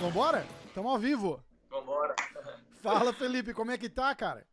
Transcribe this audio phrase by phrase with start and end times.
[0.00, 0.46] Vambora?
[0.72, 1.42] Tamo ao vivo.
[1.68, 2.14] Vambora.
[2.80, 4.46] Fala, Felipe, como é que tá, cara?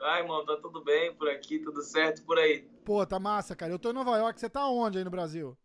[0.00, 2.62] Ai, irmão, tá tudo bem por aqui, tudo certo por aí.
[2.84, 3.70] Pô, tá massa, cara.
[3.70, 5.56] Eu tô em Nova York, você tá onde aí no Brasil?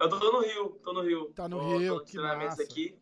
[0.00, 1.32] Eu tô no Rio, tô no Rio.
[1.32, 2.62] Tá no tô, Rio, tô que massa.
[2.64, 3.00] aqui.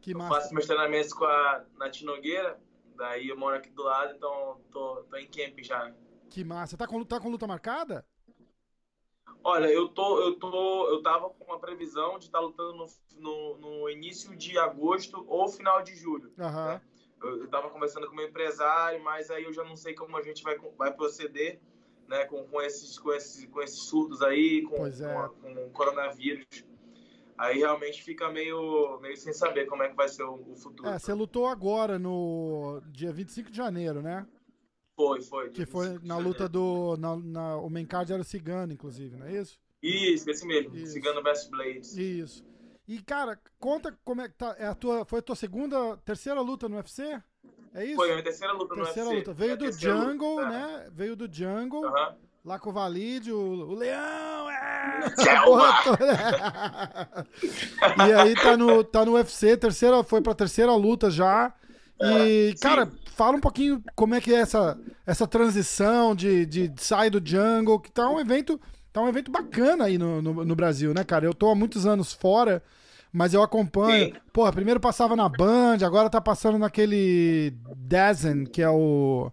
[0.00, 0.34] Eu, Que eu massa.
[0.34, 2.58] faço meus treinamentos com a Nath Nogueira,
[2.96, 5.92] daí eu moro aqui do lado, então tô, tô em camp já.
[6.30, 6.76] Que massa.
[6.76, 8.04] Tá com, tá com luta marcada?
[9.42, 12.86] Olha, eu tô, eu tô, eu tava com uma previsão de estar lutando no,
[13.16, 16.32] no, no início de agosto ou final de julho.
[16.38, 16.66] Aham.
[16.66, 16.80] né?
[17.22, 20.16] Eu, eu tava conversando com o meu empresário, mas aí eu já não sei como
[20.16, 21.60] a gente vai, vai proceder,
[22.08, 24.90] né, com, com esses, com esses, com esses surtos aí, com, é.
[24.90, 26.44] com, com o coronavírus.
[27.42, 30.86] Aí realmente fica meio, meio sem saber como é que vai ser o, o futuro.
[30.88, 34.26] É, você lutou agora no dia 25 de janeiro, né?
[34.94, 35.48] Foi, foi.
[35.48, 36.96] Que foi na luta do.
[36.98, 39.58] Na, na- o main card era o Cigano, inclusive, não é isso?
[39.82, 40.76] Isso, esse mesmo.
[40.76, 40.92] Isso.
[40.92, 41.96] Cigano Best Blades.
[41.96, 42.44] Isso.
[42.86, 44.54] E, cara, conta como é que tá.
[44.58, 47.22] É a tua, foi a tua segunda, terceira luta no UFC?
[47.72, 47.96] É isso?
[47.96, 49.28] Foi a minha terceira luta terceira no UFC.
[49.30, 49.32] luta.
[49.32, 50.48] Veio É do luta, Jungle, é.
[50.50, 50.88] né?
[50.92, 51.82] Veio do Jungle,
[52.44, 54.59] lá com o Valide, o, o Leão, é!
[55.16, 55.72] Selva!
[58.06, 61.52] E aí tá no, tá no UFC, terceira, foi pra terceira luta já.
[62.00, 66.72] E, É, cara, fala um pouquinho como é que é essa, essa transição de, de
[66.76, 68.58] sair do jungle, que tá um evento,
[68.92, 71.26] tá um evento bacana aí no, no, no Brasil, né, cara?
[71.26, 72.62] Eu tô há muitos anos fora,
[73.12, 74.14] mas eu acompanho.
[74.14, 74.20] Sim.
[74.32, 79.30] Porra, primeiro passava na Band, agora tá passando naquele Dazen, que é o.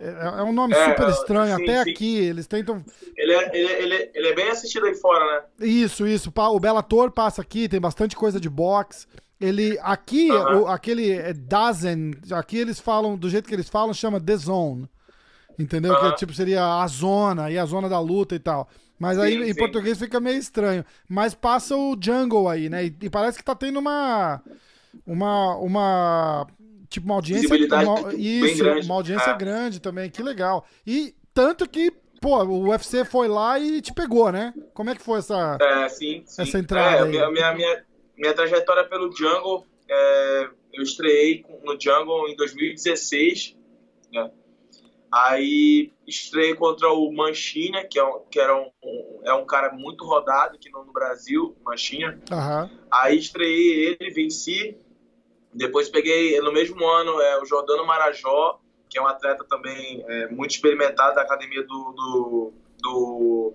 [0.00, 1.90] É, é um nome É, super é, estranho, sim, até sim.
[1.90, 2.16] aqui.
[2.18, 2.82] Eles tentam.
[3.16, 5.66] Ele, é, ele, é- ele, é- ele é bem assistido aí fora, né?
[5.66, 6.32] Isso, isso.
[6.34, 9.06] O Bellator passa aqui, tem bastante coisa de boxe.
[9.40, 14.20] Ele aqui, o- aquele é, Dazen, aqui eles falam, do jeito que eles falam, chama
[14.20, 14.88] The Zone.
[15.58, 15.94] Entendeu?
[16.00, 18.68] Que tipo seria a zona, e a zona da luta e tal.
[18.98, 20.84] Mas aí Sim, em português fica meio estranho.
[21.08, 22.86] Mas passa o Jungle aí, né?
[22.86, 24.42] E, e parece que tá tendo uma.
[25.06, 25.56] Uma.
[25.56, 26.46] uma
[26.90, 27.48] tipo, uma audiência.
[27.48, 28.86] Uma- bem isso, grande.
[28.86, 29.36] uma audiência É.
[29.38, 30.66] grande também, que legal.
[30.86, 31.90] E tanto que,
[32.20, 34.52] pô, o UFC foi lá e te pegou, né?
[34.74, 35.56] Como é que foi essa.
[35.60, 36.42] É, sim, sim.
[36.42, 37.08] Essa entrada É, aí.
[37.08, 37.84] minha, minha, minha,
[38.18, 43.56] minha trajetória pelo Jungle, é, eu estreiei no Jungle em 2016,
[44.12, 44.30] né?
[45.12, 49.72] Aí estreiei contra o Manchinha, que, é um, que era um, um- é um cara
[49.72, 52.16] muito rodado aqui no, no Brasil, Manchinha.
[52.30, 52.70] Aham.
[52.92, 54.76] Aí estreiei ele, venci.
[55.52, 60.28] Depois peguei, no mesmo ano, é, o Jordano Marajó, que é um atleta também é,
[60.28, 63.54] muito experimentado da academia do, do, do,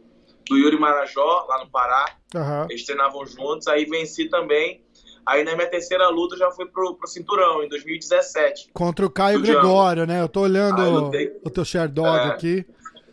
[0.50, 2.06] do Yuri Marajó, lá no Pará.
[2.36, 2.68] Aham.
[2.70, 4.84] Eles treinavam juntos, aí venci também.
[5.26, 8.70] Aí na minha terceira luta eu já fui pro, pro cinturão, em 2017.
[8.74, 9.42] Contra o Caio.
[9.42, 10.22] Gregório, né?
[10.22, 11.36] Eu tô olhando Ah, eu o, lutei.
[11.44, 12.32] o teu share dog É.
[12.32, 12.66] aqui.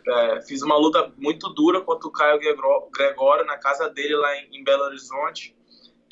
[0.05, 4.35] É, fiz uma luta muito dura contra o Caio Gregó- Gregório na casa dele lá
[4.37, 5.55] em, em Belo Horizonte.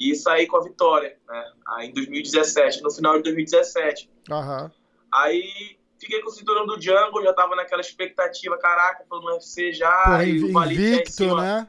[0.01, 1.51] E saí com a vitória, né?
[1.67, 4.09] Aí em 2017, no final de 2017.
[4.31, 4.71] Aham.
[5.13, 9.71] Aí fiquei com o cinturão do Django, já tava naquela expectativa, caraca, tô no UFC
[9.71, 9.91] já.
[10.03, 11.67] Porra, e o em invicto, né?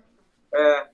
[0.55, 0.87] É,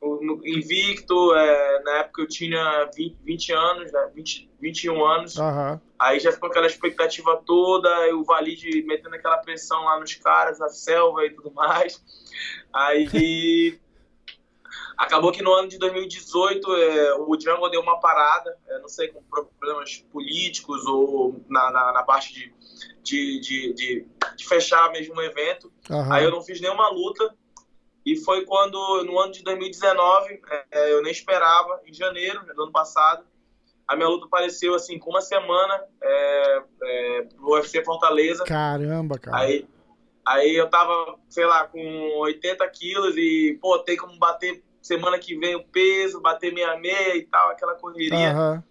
[0.00, 5.80] o- invicto, é, na época eu tinha 20, 20 anos, né, 20, 21 anos, Aham.
[5.98, 10.60] aí já ficou aquela expectativa toda, e o Valide metendo aquela pressão lá nos caras,
[10.60, 12.02] a selva e tudo mais.
[12.72, 13.78] Aí
[14.96, 19.08] acabou que no ano de 2018 é, o Django deu uma parada, é, não sei,
[19.08, 22.52] com problemas políticos ou na, na, na parte de,
[23.02, 25.70] de, de, de, de fechar mesmo o evento.
[25.90, 26.12] Aham.
[26.12, 27.34] Aí eu não fiz nenhuma luta.
[28.04, 30.40] E foi quando, no ano de 2019,
[30.70, 33.24] é, eu nem esperava, em janeiro do ano passado,
[33.86, 38.44] a minha luta apareceu assim, com uma semana é, é, no UFC Fortaleza.
[38.44, 39.38] Caramba, cara.
[39.38, 39.66] Aí,
[40.24, 41.78] aí eu tava, sei lá, com
[42.18, 47.16] 80 quilos e, pô, tem como bater semana que vem o peso, bater meia meia
[47.16, 48.30] e tal, aquela correria.
[48.30, 48.64] Aham.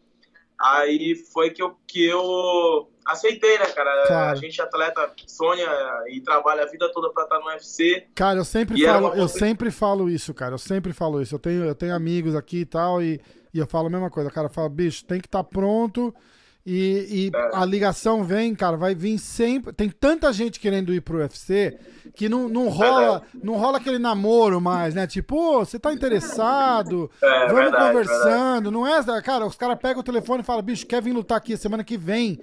[0.59, 4.07] Aí foi que eu, que eu aceitei, né, cara?
[4.07, 4.31] Claro.
[4.31, 5.69] A gente atleta sonha
[6.07, 8.07] e trabalha a vida toda pra estar no UFC.
[8.15, 10.53] Cara, eu sempre E falo, uma eu sempre falo isso, cara.
[10.53, 11.35] Eu sempre falo isso.
[11.35, 13.19] Eu tenho, eu tenho amigos aqui e tal, e,
[13.53, 14.29] e eu falo a mesma coisa.
[14.29, 16.15] O cara fala, bicho, tem que estar pronto.
[16.65, 17.49] E, e É.
[17.53, 19.71] a ligação vem, cara, vai vir sempre.
[19.71, 21.77] Tem tanta gente querendo ir pro UFC
[22.15, 25.05] que não, não rola, não rola aquele namoro mais, né?
[25.05, 27.11] Tipo, "Ô, você tá interessado?
[27.21, 28.71] É, Vamos verdade, conversando.
[28.71, 31.55] Não é, cara, os caras pegam o telefone e falam, bicho, quer vir lutar aqui
[31.55, 32.39] semana que vem.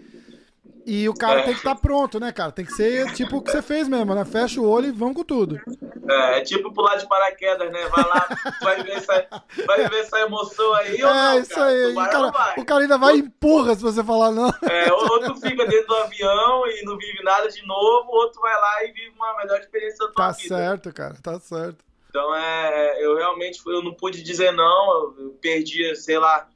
[0.84, 1.42] E o cara É.
[1.44, 2.50] tem que estar pronto, né, cara?
[2.52, 4.24] Tem que ser tipo o que você fez mesmo, né?
[4.24, 5.60] Fecha o olho e vão com tudo.
[6.08, 7.86] É, é tipo pular de paraquedas, né?
[7.88, 8.28] Vai lá,
[8.60, 9.26] vai viver essa,
[9.66, 11.66] vai viver essa emoção aí ou é, não, isso cara?
[11.66, 11.92] aí.
[11.94, 14.48] Vai ou cara, o cara ainda vai e empurra se você falar não.
[14.68, 18.30] É, ou, ou tu fica dentro do avião e não vive nada de novo, ou
[18.30, 20.48] tu vai lá e vive uma melhor experiência da tua Tá vida.
[20.56, 21.76] certo, cara, tá certo.
[22.08, 26.46] Então, é, eu realmente eu não pude dizer não, eu perdi, sei lá,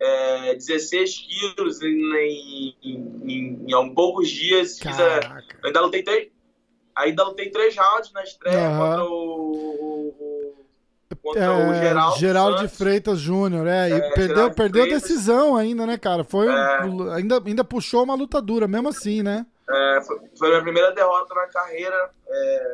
[0.00, 4.78] é, 16 quilos em, em, em, em, poucos dias.
[4.78, 6.28] Fiz a- ainda lutei três,
[6.96, 8.78] ainda lutei três rounds na estreia Aham.
[8.88, 10.66] contra o, o-
[11.22, 12.68] contra o É, Geraldo, Geraldo de.
[12.68, 15.02] Freitas Júnior, é, e É, perdeu, Geraldo de perdeu a Freitas.
[15.02, 16.24] decisão ainda, né, cara?
[16.24, 17.14] Foi um- É.
[17.16, 19.44] ainda, ainda puxou uma luta dura, mesmo assim, né?
[19.68, 22.10] É, foi, foi a minha primeira derrota na carreira.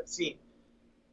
[0.05, 0.38] Sim.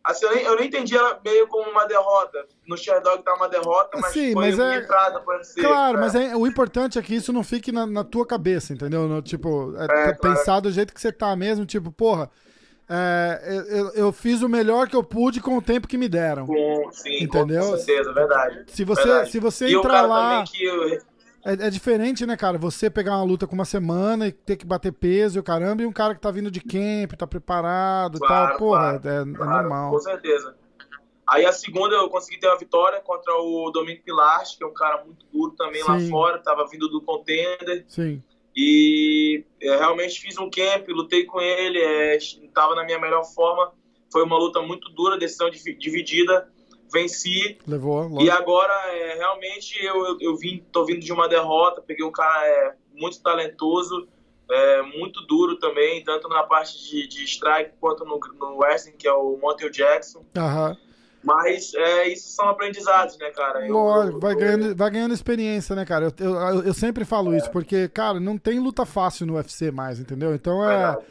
[0.03, 2.45] Assim, eu nem, eu nem entendi ela meio como uma derrota.
[2.67, 5.61] No Sherdog tá uma derrota, mas Sim, foi mas uma é- entrada pra ser.
[5.61, 6.01] Claro, é.
[6.01, 9.07] mas é- o importante é que isso não fique na, na tua cabeça, entendeu?
[9.07, 12.29] No, tipo, é, É, pensar do jeito que você tá mesmo, tipo, porra,
[12.89, 16.45] é, eu, eu fiz o melhor que eu pude com o tempo que me deram.
[16.45, 17.61] Com, sim, Entendeu?
[17.71, 18.63] com certeza, verdade.
[18.67, 19.31] Se você, verdade.
[19.31, 20.29] se você entrar lá.
[20.31, 20.99] também que eu-
[21.45, 22.57] É, é diferente, né, cara?
[22.57, 25.81] Você pegar uma luta com uma semana e ter que bater peso e o caramba,
[25.81, 28.57] e um cara que tá vindo de camp, tá preparado e Claro, tal.
[28.57, 29.91] Porra, claro, é, é Claro, normal.
[29.91, 30.55] Com certeza.
[31.27, 34.73] Aí a segunda eu consegui ter uma vitória contra o Dominic Pilares, que é um
[34.73, 36.09] cara muito duro também lá Sim.
[36.09, 37.85] fora, tava vindo do contender.
[37.87, 38.21] Sim.
[38.55, 42.17] E eu realmente fiz um camp, lutei com ele, é,
[42.53, 43.71] tava na minha melhor forma.
[44.11, 46.47] Foi uma luta muito dura, decisão divi- dividida,
[46.93, 47.57] venci.
[47.67, 48.37] Levou, E lógico.
[48.37, 52.45] agora, é, realmente, eu, eu, eu vim, tô vindo de uma derrota, peguei um cara
[52.47, 54.07] é, muito talentoso,
[54.49, 59.07] é, muito duro também, tanto na parte de, de strike quanto no, no wrestling, que
[59.07, 60.23] é o Montel Jackson.
[60.37, 60.77] Aham.
[61.25, 63.65] Mas é, isso são aprendizados, né, cara?
[63.65, 66.13] Eu- Lógico, vai eu- ganhando, vai ganhando experiência, né, cara?
[66.19, 69.99] Eu, eu, eu sempre falo isso, porque, cara, não tem luta fácil no UFC mais,
[70.01, 70.35] entendeu?
[70.35, 71.05] Então é, verdade.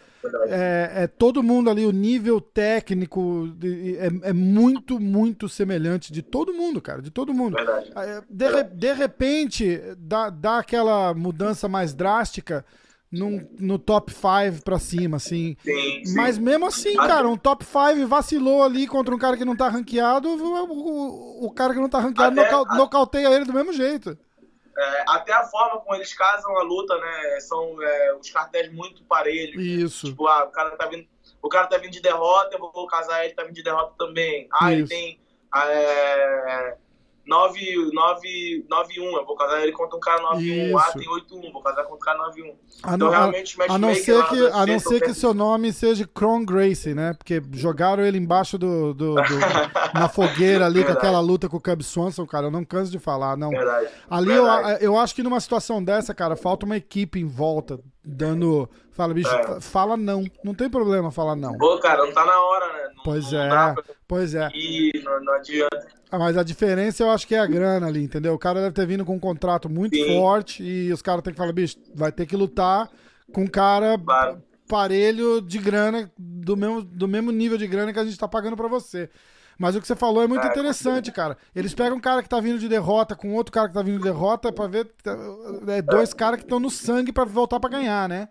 [0.49, 6.23] É, é todo mundo ali, o nível técnico de- é, é muito, muito semelhante de
[6.23, 7.55] todo mundo, cara, de todo mundo.
[7.57, 7.91] verdade.
[7.97, 12.65] É, De, re- de repente, dá, dá aquela mudança mais drástica
[13.11, 15.57] num- no top 5 pra cima, assim.
[15.63, 16.15] Sim, sim.
[16.15, 19.55] Mas mesmo assim, Ah, cara, um top 5 vacilou ali contra um cara que não
[19.55, 23.53] tá ranqueado, o, o- o cara que não tá ranqueado Até- nocau- nocauteia ele do
[23.53, 24.17] mesmo jeito.
[24.77, 27.41] É, até a forma como eles casam a luta, né?
[27.41, 29.63] São é, os cartéis muito parelhos.
[29.63, 30.07] Isso.
[30.07, 31.07] Tipo, ah, o cara tá vindo,
[31.43, 34.49] o cara tá vindo de derrota, eu vou casar ele, tá vindo de derrota também.
[34.53, 34.89] Ah, ele Isso.
[34.89, 35.21] tem
[35.55, 36.77] é,
[37.25, 40.79] 9, 9, 9 1, eu vou casar ele contra um cara 9 1.
[40.79, 42.47] Ah, tem 8 1, vou casar contra um cara 9 1.
[42.83, 45.73] A Então não, realmente a não ser que, a não ser que tô seu nome
[45.73, 47.15] seja Kron Gracie, né?
[47.15, 49.23] Porque jogaram ele embaixo do, do- do-
[49.95, 52.47] na fogueira ali com aquela luta com o Cub Swanson, cara.
[52.47, 53.51] Eu não canso de falar, não.
[53.51, 53.89] Verdade.
[54.11, 54.85] Ali eu, Verdade.
[54.85, 58.69] eu acho que numa situação dessa, cara, falta uma equipe em volta, dando.
[58.91, 59.61] Fala, bicho, É.
[59.61, 60.25] fala não.
[60.45, 61.57] Não tem problema falar não.
[61.57, 62.89] Pô, cara, não tá na hora, né?
[62.97, 63.75] Não, Pois não é, dá
[64.07, 64.49] pois é.
[64.55, 65.87] ir, não, não adianta.
[66.11, 68.35] Ah, Mas a diferença eu acho que é a grana ali, entendeu?
[68.35, 70.19] O cara deve ter vindo com um contrato muito Sim.
[70.19, 72.91] forte e os caras têm que falar, bicho, vai ter que lutar
[73.33, 74.43] com um cara Claro.
[74.69, 78.57] parelho de grana, do mesmo, do mesmo nível de grana que a gente tá pagando
[78.59, 79.09] pra você.
[79.59, 81.37] Mas o que você falou é muito É, interessante, cara.
[81.55, 83.99] Eles pegam um cara que tá vindo de derrota com outro cara que tá vindo
[83.99, 84.91] de derrota pra ver.
[85.69, 88.29] É, dois caras que estão no sangue pra voltar pra ganhar, né?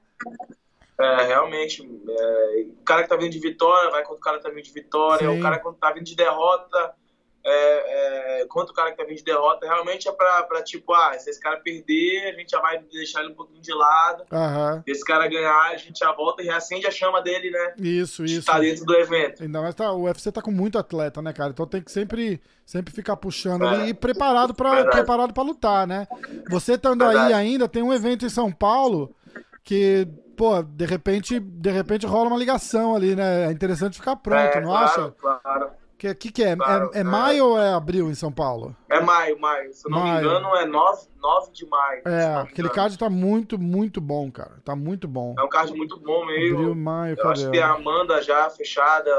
[0.99, 1.81] É, realmente.
[1.81, 4.63] é, o cara que tá vindo de vitória vai contra o cara que tá vindo
[4.63, 5.29] de vitória.
[5.29, 5.39] Sim.
[5.39, 6.93] O cara que tá vindo de derrota
[7.43, 9.65] é, é, contra o cara que tá vindo de derrota.
[9.65, 13.21] Realmente é pra, pra tipo, ah, se esse cara perder, a gente já vai deixar
[13.21, 14.23] ele um pouquinho de lado.
[14.31, 14.81] Aham.
[14.85, 17.73] Se esse cara ganhar, a gente já volta e reacende a chama dele, né?
[17.79, 18.39] Isso, isso.
[18.39, 19.43] estar dentro do evento.
[19.43, 21.49] Ainda mais tá, o UFC tá com muito atleta, né, cara?
[21.51, 23.69] Então tem que sempre, sempre ficar puxando É.
[23.69, 24.95] ali e preparado pra, Verdade.
[24.97, 26.07] preparado pra lutar, né?
[26.49, 29.15] Você estando aí ainda, tem um evento em São Paulo
[29.63, 33.45] que, pô, de repente, de repente rola uma ligação ali, né?
[33.47, 35.11] É interessante ficar pronto, é, não claro, acha?
[35.19, 35.80] Claro.
[36.01, 36.55] Que que, que é?
[36.55, 36.97] Claro, é?
[36.97, 37.03] É é.
[37.03, 38.75] maio ou é abril em São Paulo?
[38.89, 39.71] É maio, maio.
[39.71, 40.13] Se eu não Maio.
[40.15, 42.01] me engano, é 9, 9 de maio.
[42.07, 44.53] É, aquele card tá muito, muito bom, cara.
[44.65, 45.35] Tá muito bom.
[45.37, 46.75] É um card muito bom Abril, mesmo.
[46.75, 47.45] maio, Eu acho cadê?
[47.45, 49.11] que tem a Amanda já fechada,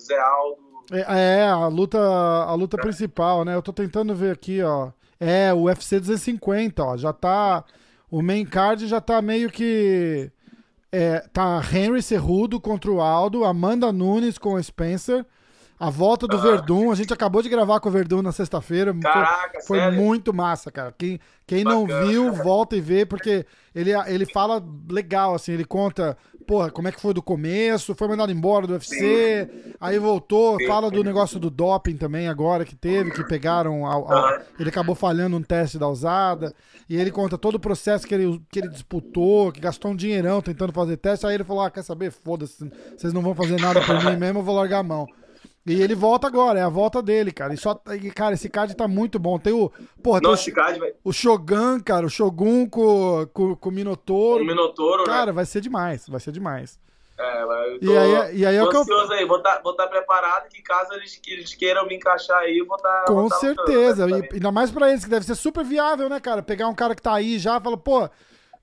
[0.00, 0.58] Zé Aldo.
[0.90, 3.54] É, é, a luta, a luta principal, né?
[3.54, 4.90] Eu tô tentando ver aqui, ó.
[5.20, 6.96] É, o UFC 250, ó.
[6.96, 7.62] Já tá.
[8.10, 10.32] O main card já tá meio que.
[10.90, 15.24] É, tá Henry Cerrudo contra o Aldo, Amanda Nunes com o Spencer.
[15.84, 18.94] A volta do Verdun, a gente acabou de gravar com o Verdun na sexta-feira.
[18.94, 20.94] Caraca, Foi, foi muito massa, cara.
[20.96, 26.16] Quem, quem não viu, volta e vê, porque ele, ele fala legal, assim, ele conta,
[26.46, 28.96] porra, como é que foi do começo, foi mandado embora do UFC,
[29.52, 29.74] Sim.
[29.78, 30.66] aí voltou, Sim.
[30.66, 33.84] fala do negócio do doping também agora que teve, que pegaram.
[33.84, 36.54] Ao, ao, ele acabou falhando um teste da usada.
[36.88, 40.40] E ele conta todo o processo que ele, que ele disputou, que gastou um dinheirão
[40.40, 41.26] tentando fazer teste.
[41.26, 42.10] Aí ele falou: Ah, quer saber?
[42.10, 45.06] Foda-se, vocês não vão fazer nada por mim mesmo, eu vou largar a mão.
[45.66, 47.54] E ele volta agora, é a volta dele, cara.
[47.54, 47.80] E só,
[48.14, 49.38] cara, esse card tá muito bom.
[49.38, 49.72] Tem o.
[50.02, 54.44] Porra, Nossa, o, card, o Shogun, cara, o Shogun com, com, com o Minotouro.
[54.44, 55.32] O Minotouro, Cara, né?
[55.32, 56.78] vai ser demais, vai ser demais.
[57.16, 59.18] É, eu tô, e aí, e aí é tô que ansioso eu...
[59.18, 62.58] aí, vou estar tá, tá preparado que caso eles, que eles queiram me encaixar aí,
[62.58, 63.04] eu vou estar.
[63.04, 66.10] Tá, Com tá certeza, lutando, e, ainda mais pra eles, que deve ser super viável,
[66.10, 66.42] né, cara?
[66.42, 68.06] Pegar um cara que tá aí já e fala, pô,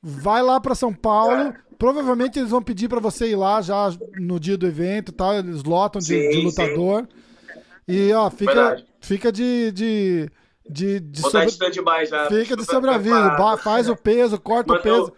[0.03, 1.41] vai lá pra São Paulo.
[1.47, 1.70] É.
[1.81, 5.35] Provavelmente eles vão pedir pra você ir lá já no dia do evento, tá?
[5.35, 7.07] Eles lotam de, sim, de lutador.
[7.09, 7.91] Sim.
[7.91, 9.71] E, ó, fica, fica de.
[9.71, 10.29] de
[10.69, 11.47] de, de sobre...
[11.47, 12.27] de já.
[12.27, 15.11] Fica de sobreaviso, faz o peso, corta o peso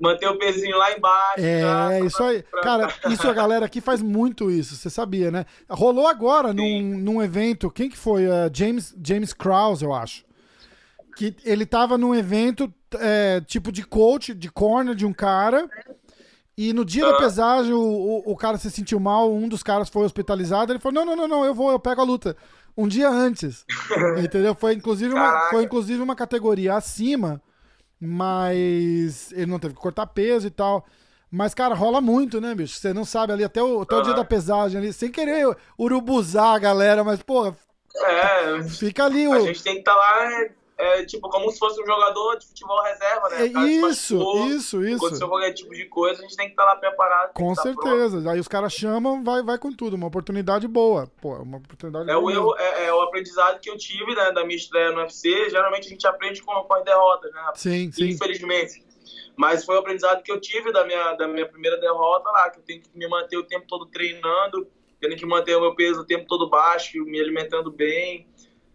[0.00, 1.38] manter o pezinho lá embaixo.
[1.38, 2.42] É, isso aí.
[2.42, 2.60] Pra...
[2.60, 5.46] Cara, isso a galera aqui faz muito isso, você sabia, né?
[5.70, 8.26] Rolou agora num, num evento, quem que foi?
[8.26, 10.24] Uh, James, James Krause, eu acho.
[11.16, 15.68] Que ele tava num evento é, tipo de coach, de corner de um cara.
[16.56, 19.88] E no dia da pesagem, o, o, o, cara se sentiu mal, um dos caras
[19.88, 20.72] foi hospitalizado.
[20.72, 22.36] Ele falou: Não, não, não, não, eu vou, eu pego a luta.
[22.76, 23.64] Um dia antes.
[24.22, 24.54] entendeu?
[24.54, 27.42] Foi inclusive, uma, foi inclusive uma categoria acima
[28.04, 30.84] mas ele não teve que cortar peso e tal.
[31.30, 32.74] Mas, cara, rola muito, né, bicho?
[32.74, 36.56] Você não sabe ali até o, até o dia da pesagem ali, sem querer urubuzar
[36.56, 37.56] a galera, mas, porra.
[37.94, 39.28] É, fica ali.
[39.28, 39.32] O...
[39.32, 42.46] A gente tem que estar tá lá é, tipo, como se fosse um jogador de
[42.46, 43.42] futebol reserva, né?
[43.42, 44.16] É isso,
[44.48, 44.96] isso, isso.
[44.96, 47.32] Aconteceu qualquer tipo de coisa, a gente tem que estar tá lá preparado.
[47.34, 48.30] Com tá certeza.
[48.30, 49.94] Aí os caras chamam, vai, vai com tudo.
[49.94, 51.06] Uma oportunidade boa.
[51.20, 52.40] Pô, uma oportunidade é boa.
[52.40, 55.50] O é, é, o aprendizado que eu tive, né, da minha estreia no UFC.
[55.50, 57.52] Geralmente a gente aprende com, com as derrotas, né?
[57.54, 58.08] Sim, sim.
[58.08, 58.84] Infelizmente.
[59.36, 62.58] Mas foi o aprendizado que eu tive da minha, da minha primeira derrota lá, que
[62.58, 64.66] eu tenho que me manter o tempo todo treinando,
[65.00, 68.26] tendo que manter o meu peso o tempo todo baixo, me alimentando bem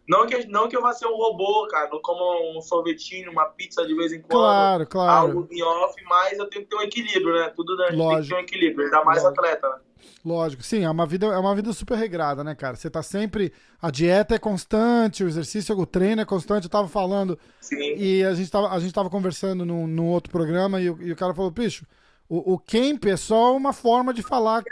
[0.08, 3.46] não que, não que eu vá ser um robô, cara, não como um sorvetinho, uma
[3.46, 4.40] pizza de vez em quando.
[4.40, 5.28] Claro, claro.
[5.28, 7.52] Algo em off, mas eu tenho que ter um equilíbrio, né?
[7.56, 7.88] Tudo né?
[7.90, 9.42] tem que ter um equilíbrio, ainda mais Lógico.
[9.42, 9.76] atleta, né?
[10.24, 12.76] Lógico, sim, é uma vida, é uma vida super regrada, né, cara?
[12.76, 13.52] Você tá sempre.
[13.82, 16.66] A dieta é constante, o exercício, o treino é constante.
[16.66, 17.38] Eu tava falando.
[17.62, 17.96] Sim.
[17.96, 21.12] E a gente tava, a gente tava conversando num, num outro programa e o, e
[21.12, 21.86] o cara falou, bicho,
[22.30, 24.64] o, o camp é só uma forma de falar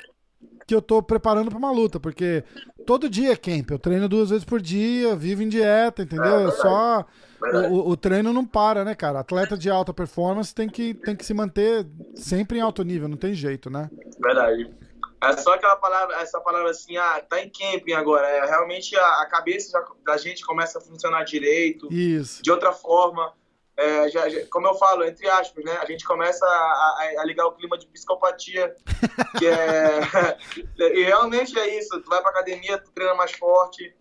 [0.65, 2.43] que eu tô preparando para uma luta, porque
[2.85, 6.47] todo dia é camp, eu treino duas vezes por dia, vivo em dieta, entendeu?
[6.47, 7.05] É, só
[7.69, 9.19] o, o, treino não para, né, cara?
[9.19, 13.17] Atleta de alta performance tem que, tem que se manter sempre em alto nível, não
[13.17, 13.89] tem jeito, né?
[14.19, 14.71] Verdade.
[15.21, 18.27] É só aquela palavra, essa palavra assim, ah, tá em camping agora.
[18.27, 21.91] É, realmente a, a cabeça da gente começa a funcionar direito.
[21.91, 22.43] Isso.
[22.43, 23.33] De outra forma
[23.77, 25.77] é, já, já, como eu falo, entre aspas, né?
[25.81, 28.73] A gente começa a, a, a ligar o clima de psicopatia,
[29.37, 30.37] que é...
[30.93, 33.93] e realmente é isso, tu vai pra academia, tu treina mais forte,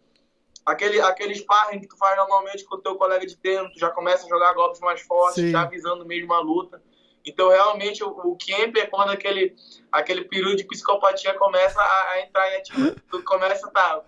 [0.65, 3.91] aquele, aquele sparring que tu faz normalmente com o teu colega de treino, tu já
[3.91, 5.51] começa a jogar golpes mais fortes, Sim.
[5.51, 6.81] já visando mesmo a luta.
[7.27, 9.57] Então, realmente, o, o camp é quando aquele,
[9.91, 12.95] aquele período de psicopatia começa a, a entrar em ativo.
[13.11, 14.03] Tu começa, tá,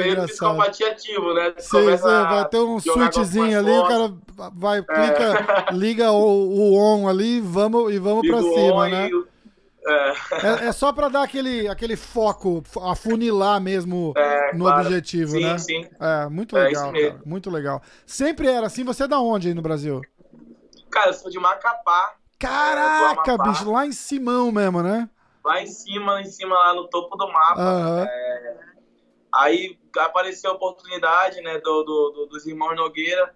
[0.00, 1.54] é período psicopatia ativo, né?
[1.58, 4.14] Sim, sim, vai ter um switchzinho ali, o cara
[4.54, 5.72] vai, clica, é.
[5.74, 9.08] liga o, o on ali vamos, e vamos Liga pra cima, né?
[9.08, 9.36] E...
[9.88, 10.12] É.
[10.64, 10.72] É, é.
[10.72, 14.82] só para dar aquele, aquele foco, afunilar mesmo é, no claro.
[14.82, 15.58] objetivo, sim, né?
[15.58, 15.88] Sim.
[16.00, 17.80] É, muito legal, cara, muito legal.
[18.04, 20.02] Sempre era assim, você é da onde aí no Brasil?
[20.90, 22.14] Cara, eu sou de Macapá.
[22.38, 25.08] Caraca, bicho, lá em Simão mesmo, né?
[25.44, 27.60] Lá em cima, em cima, lá no topo do mapa.
[27.60, 28.06] Uhum.
[29.32, 33.34] Aí apareceu a oportunidade né, do, do, do dos irmãos Nogueira.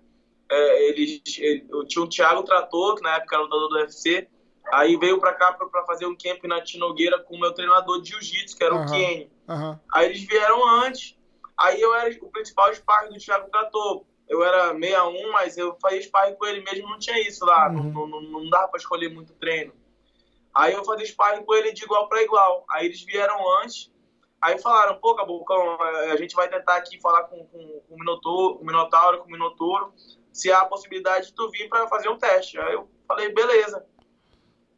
[0.51, 4.29] É, eles, ele, tinha o Thiago Trator, que na época era o dono do UFC.
[4.73, 8.11] Aí veio para cá para fazer um camp na Tinogueira com o meu treinador de
[8.11, 8.85] jiu-jitsu, que era uhum.
[8.85, 9.31] o Kenny.
[9.49, 9.79] Uhum.
[9.93, 11.17] Aí eles vieram antes.
[11.59, 14.05] Aí eu era o principal sparring do Thiago Trator.
[14.29, 17.69] Eu era 61, mas eu fazia sparring com ele mesmo, não tinha isso lá.
[17.69, 17.93] Uhum.
[17.93, 19.73] Não, não, não dava para escolher muito treino.
[20.55, 22.65] Aí eu fazia sparring com ele de igual para igual.
[22.71, 23.91] Aí eles vieram antes.
[24.41, 28.57] Aí falaram, pô, Cabocão, a gente vai tentar aqui falar com, com, com o Minotauro,
[28.57, 29.93] com o Minotauro, com o Minotouro,
[30.33, 32.59] se há a possibilidade de tu vir para fazer um teste.
[32.59, 33.85] Aí eu falei, beleza.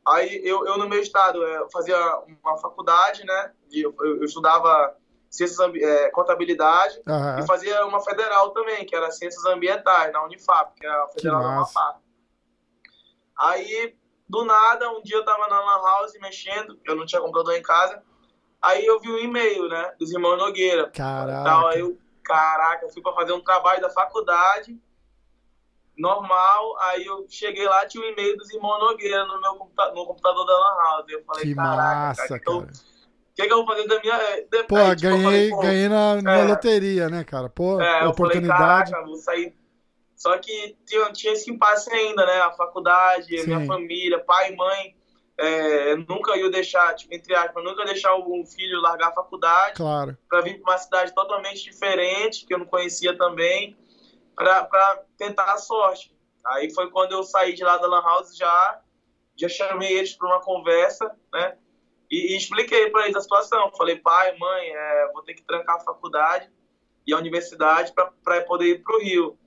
[0.04, 1.96] Aí eu, eu no meu estado, eu fazia
[2.42, 3.52] uma faculdade, né?
[3.70, 4.96] Eu, eu estudava
[5.30, 7.38] ciências, é, contabilidade uhum.
[7.38, 11.40] e fazia uma federal também, que era ciências ambientais, na Unifap, que é a federal
[11.40, 11.98] da Amapá.
[13.38, 13.96] Aí,
[14.28, 17.62] do nada, um dia eu tava na Lan House mexendo, eu não tinha computador em
[17.62, 18.02] casa,
[18.62, 20.88] Aí eu vi um e-mail, né, dos irmãos Nogueira.
[20.90, 21.44] Caraca.
[21.44, 24.78] Tal, aí eu, caraca, eu fui pra fazer um trabalho da faculdade,
[25.98, 29.92] normal, aí eu cheguei lá, tinha o um e-mail dos irmãos Nogueira no meu computa
[29.92, 31.06] no computador da Lan House.
[31.08, 32.40] Eu falei, que caraca, massa, cara.
[32.40, 34.18] Então, o que, que eu vou fazer da minha.
[34.50, 36.44] De, Pô, aí, tipo, ganhei, falei, ganhei na, na é.
[36.44, 37.48] loteria, né, cara?
[37.48, 38.90] Pô, é, oportunidade.
[38.90, 39.56] falei, caraca, vou sair.
[40.14, 42.42] Só que tinha, tinha esse impasse ainda, né?
[42.42, 44.94] A faculdade, a minha família, pai e mãe.
[45.42, 50.16] É, nunca ia deixar, tipo, entre aspas, nunca deixar o filho largar a faculdade Claro.
[50.28, 53.76] para vir para uma cidade totalmente diferente, que eu não conhecia também,
[54.36, 56.16] para tentar a sorte.
[56.46, 58.80] Aí foi quando eu saí de lá da Lan House já,
[59.36, 61.56] já chamei eles para uma conversa, né?
[62.08, 63.72] E, e expliquei para eles a situação.
[63.76, 66.48] Falei, pai, mãe, é, vou ter que trancar a faculdade
[67.04, 69.38] e a universidade para poder ir para o Rio.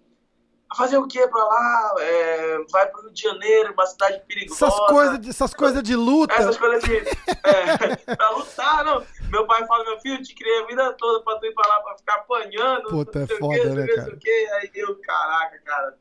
[0.75, 1.95] Fazer o quê para lá?
[1.99, 4.65] É, vai para o Rio de Janeiro, uma cidade perigosa.
[4.65, 6.33] Essas coisas de, essas coisas de luta.
[6.33, 6.97] Essas coisas de.
[6.97, 9.05] É, pra lutar, não.
[9.29, 11.67] Meu pai fala, meu filho, eu te criei a vida toda pra tu ir pra
[11.67, 12.89] lá pra ficar apanhando.
[12.89, 14.17] Puta, não sei é o quê, foda, né, o cara?
[14.17, 14.47] quê.
[14.53, 15.97] Aí eu, caraca, cara.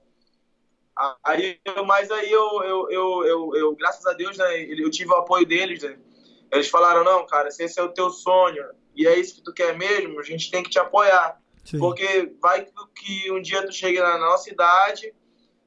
[1.25, 5.17] Aí, mas aí eu, eu, eu, eu, eu, graças a Deus, né, eu tive o
[5.17, 5.99] apoio deles, né?
[6.53, 9.53] Eles falaram, não, cara, se esse é o teu sonho e é isso que tu
[9.53, 11.41] quer mesmo, a gente tem que te apoiar.
[11.65, 11.79] Sim.
[11.79, 15.13] Porque vai que um dia tu chegue na nossa idade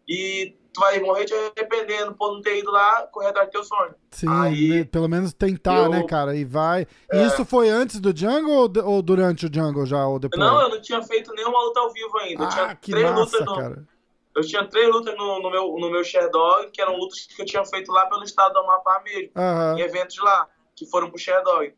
[0.07, 3.63] e tu vai morrer te arrependendo por não ter ido lá correr atrás do teu
[3.63, 3.95] sonho.
[4.11, 6.35] Sim, Aí, né, pelo menos tentar, eu- né, cara?
[6.35, 6.87] E vai.
[7.11, 7.25] É.
[7.25, 10.39] isso foi antes do Jungle ou, ou durante o Jungle já, ou depois?
[10.39, 12.43] Não, eu não tinha feito nenhuma luta ao vivo ainda.
[12.43, 13.87] eu ah, tinha que três massa, lutas no, cara.
[14.35, 17.45] Eu tinha três lutas no, no meu, no meu Sherdog, que eram lutas que eu
[17.45, 19.79] tinha feito lá pelo estado do Amapá mesmo, Aham.
[19.79, 21.73] em eventos lá, que foram pro Sherdog.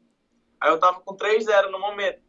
[0.59, 2.19] Aí eu tava com 3-0 no momento.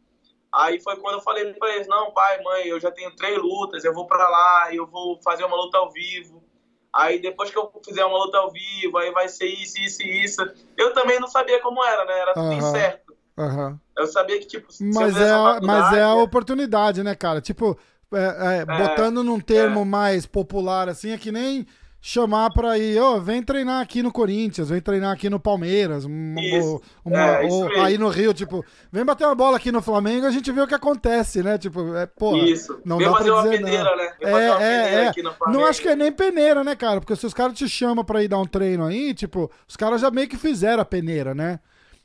[0.53, 3.85] Aí foi quando eu falei pra eles, não, pai, mãe, eu já tenho três lutas,
[3.85, 6.43] eu vou pra lá, eu vou fazer uma luta ao vivo.
[6.93, 10.23] Aí depois que eu fizer uma luta ao vivo, aí vai ser isso, isso e
[10.23, 10.41] isso.
[10.77, 12.19] Eu também não sabia como era, né?
[12.19, 12.57] Era tudo Aham.
[12.57, 13.15] incerto.
[13.37, 13.79] Aham.
[13.97, 17.39] Eu sabia que, tipo, Mas é, mas é a faculdade, oportunidade, né, cara?
[17.39, 17.77] Tipo,
[18.13, 21.65] é, é, botando num termo mais popular, assim, é que nem
[22.03, 26.35] chamar pra ir, ô, vem treinar aqui no Corinthians, vem treinar aqui no Palmeiras, um-
[26.39, 26.81] Isso.
[27.05, 30.31] uma- É, ou aí no Rio, tipo, vem bater uma bola aqui no Flamengo, a
[30.31, 31.59] gente vê o que acontece, né?
[31.59, 32.09] Tipo, é,
[32.45, 32.81] Isso.
[32.83, 33.97] não Vem dá fazer pra uma dizer peneira, não.
[33.97, 34.13] né?
[34.19, 35.11] Vem É, uma é, é.
[35.53, 36.99] Não acho que é nem peneira, né, cara?
[36.99, 40.01] Porque se os caras te chamam pra ir dar um treino aí, tipo, os caras
[40.01, 41.59] já meio que fizeram a peneira, né?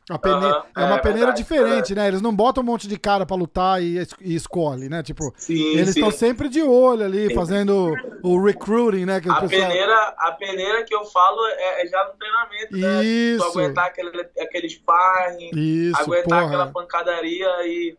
[0.09, 1.95] A peneira, Aham, é uma é peneira verdade, diferente, verdade.
[1.97, 2.09] né?
[2.09, 5.03] Eles não botam um monte de cara pra lutar e, e escolhe, né?
[5.03, 6.01] Tipo, Sim, eles sim.
[6.01, 9.17] estão sempre de olho ali, fazendo o recruiting, né?
[9.17, 9.49] A pessoal...
[9.49, 13.05] peneira, a peneira que eu falo é, é já no treinamento, né?
[13.05, 13.45] Isso.
[13.53, 16.85] Tu aguentar aquele, aquele sparring, Isso, aguentar aquela porra.
[16.85, 17.97] pancadaria e,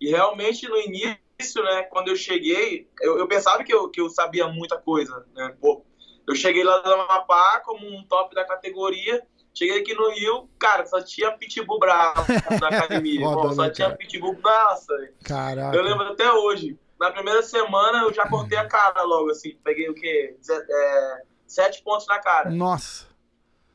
[0.00, 4.08] e realmente no início, né, quando eu cheguei, eu, eu pensava que eu, que eu
[4.08, 5.52] sabia muita coisa, né?
[5.60, 5.84] Pô,
[6.28, 9.22] eu cheguei lá do Amapá como um top da categoria,
[9.54, 12.24] cheguei aqui no Rio, cara, só tinha pitbull bravo
[12.60, 13.98] na academia, irmão, só né, tinha cara?
[13.98, 15.76] pitbull, nossa, Caraca.
[15.76, 16.78] eu lembro até hoje.
[16.98, 19.56] Na primeira semana eu já cortei a cara logo, assim.
[19.62, 20.36] Peguei o quê?
[20.50, 22.50] É, sete pontos na cara.
[22.50, 23.06] Nossa.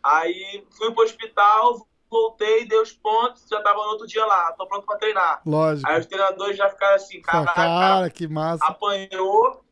[0.03, 4.51] Aí fui pro hospital, voltei, dei os pontos, já tava no outro dia lá.
[4.51, 5.41] Tô pronto pra treinar.
[5.45, 5.89] Lógico.
[5.89, 8.65] Aí os treinadores já ficaram assim, caraca, Cara, que massa.
[8.65, 9.63] apanhou,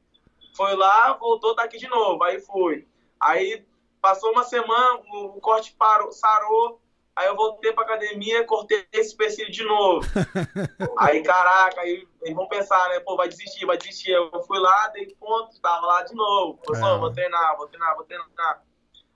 [0.56, 2.24] foi lá, voltou, tá aqui de novo.
[2.24, 2.88] Aí fui.
[3.20, 3.66] Aí
[4.02, 6.82] passou uma semana, o corte parou, sarou.
[7.16, 10.08] Aí eu voltei pra academia, cortei esse empecilho de novo.
[10.98, 13.00] aí, caraca, aí eles vão pensar, né?
[13.02, 14.12] Pô, vai desistir, vai desistir.
[14.12, 16.60] Eu fui lá, dei ponto, tava lá de novo.
[16.66, 16.86] Falei, É.
[16.86, 18.64] "Não, vou treinar, vou treinar, vou treinar.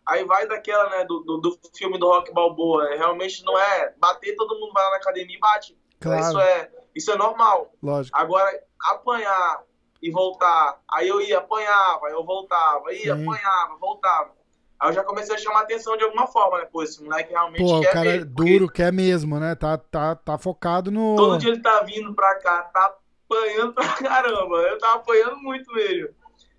[0.06, 2.84] Aí vai daquela, né, do, do, do filme do Rock Balboa.
[2.90, 2.96] né?
[2.98, 5.76] Realmente não é bater, todo mundo vai lá na academia e bate.
[6.00, 6.22] Claro.
[6.22, 7.72] Isso é, isso é normal.
[7.82, 8.16] Lógico.
[8.16, 8.52] Agora,
[8.84, 9.64] apanhar
[10.02, 10.80] e voltar.
[10.92, 13.24] Aí eu ia, apanhava, eu voltava, ia, Sim.
[13.24, 14.36] apanhava, voltava.
[14.80, 16.66] Aí eu já comecei a chamar atenção de alguma forma, né?
[16.66, 19.56] Pô, esse moleque realmente Pô, o quer cara é mesmo, duro, quer mesmo, né?
[19.56, 21.16] Tá, tá, tá focado no.
[21.16, 22.96] Todo dia ele tá vindo pra cá, tá
[23.30, 24.56] apanhando pra caramba.
[24.58, 26.10] Eu tava apanhando muito mesmo.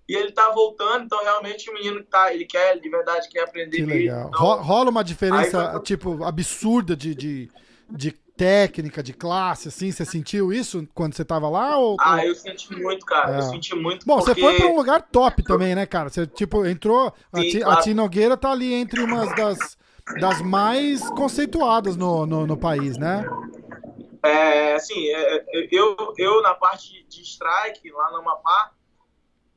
[0.09, 3.41] E ele tá voltando, então realmente o menino que tá, ele quer, de verdade, quer
[3.41, 4.27] aprender Que legal.
[4.29, 7.51] Então, Ro- Rola uma diferença, foi- tipo, absurda de, de,
[7.89, 9.91] de técnica, de classe, assim?
[9.91, 11.77] Você sentiu isso quando você tava lá?
[11.77, 11.97] Ou...
[11.99, 13.35] Ah, eu senti muito, cara.
[13.35, 13.37] É.
[13.39, 14.35] Eu senti muito Bom, porque...
[14.35, 16.09] você foi pra um lugar top também, né, cara?
[16.09, 17.11] Você, tipo, entrou.
[17.33, 17.81] A, Sim, a claro.
[17.81, 19.77] Ti Nogueira tá ali entre umas das,
[20.19, 23.27] das mais conceituadas no, no, no país, né?
[24.23, 28.71] É, assim, é, é, eu, eu na parte de strike, lá no Amapá,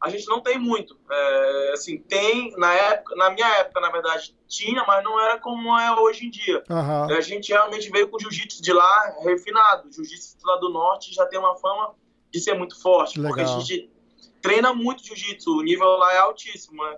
[0.02, 0.96] a gente não tem muito.
[1.10, 5.78] É, assim, tem, na época, na minha época, na verdade, tinha, mas não era como
[5.78, 6.64] é hoje em dia.
[6.70, 7.06] Aham.
[7.10, 9.92] A gente realmente veio com o jiu-jitsu de lá refinado.
[9.92, 11.94] Jiu-jitsu lá do norte já tem uma fama
[12.32, 13.20] de ser muito forte.
[13.20, 13.60] Porque a Legal.
[13.60, 13.90] gente
[14.40, 16.96] treina muito jiu-jitsu, o nível lá é altíssimo, né?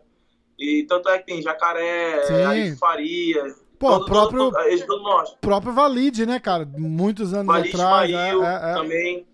[0.59, 2.77] E tanto é que tem jacaré, Sim.
[2.77, 3.43] Faria,
[3.81, 4.53] Pô, todo, próprio,
[4.87, 5.39] todo, mostram.
[5.41, 6.65] próprio Valide, né, cara?
[6.65, 8.11] Muitos anos Valide atrás.
[8.13, 8.75] Mail é, é, é.
[8.75, 9.27] também.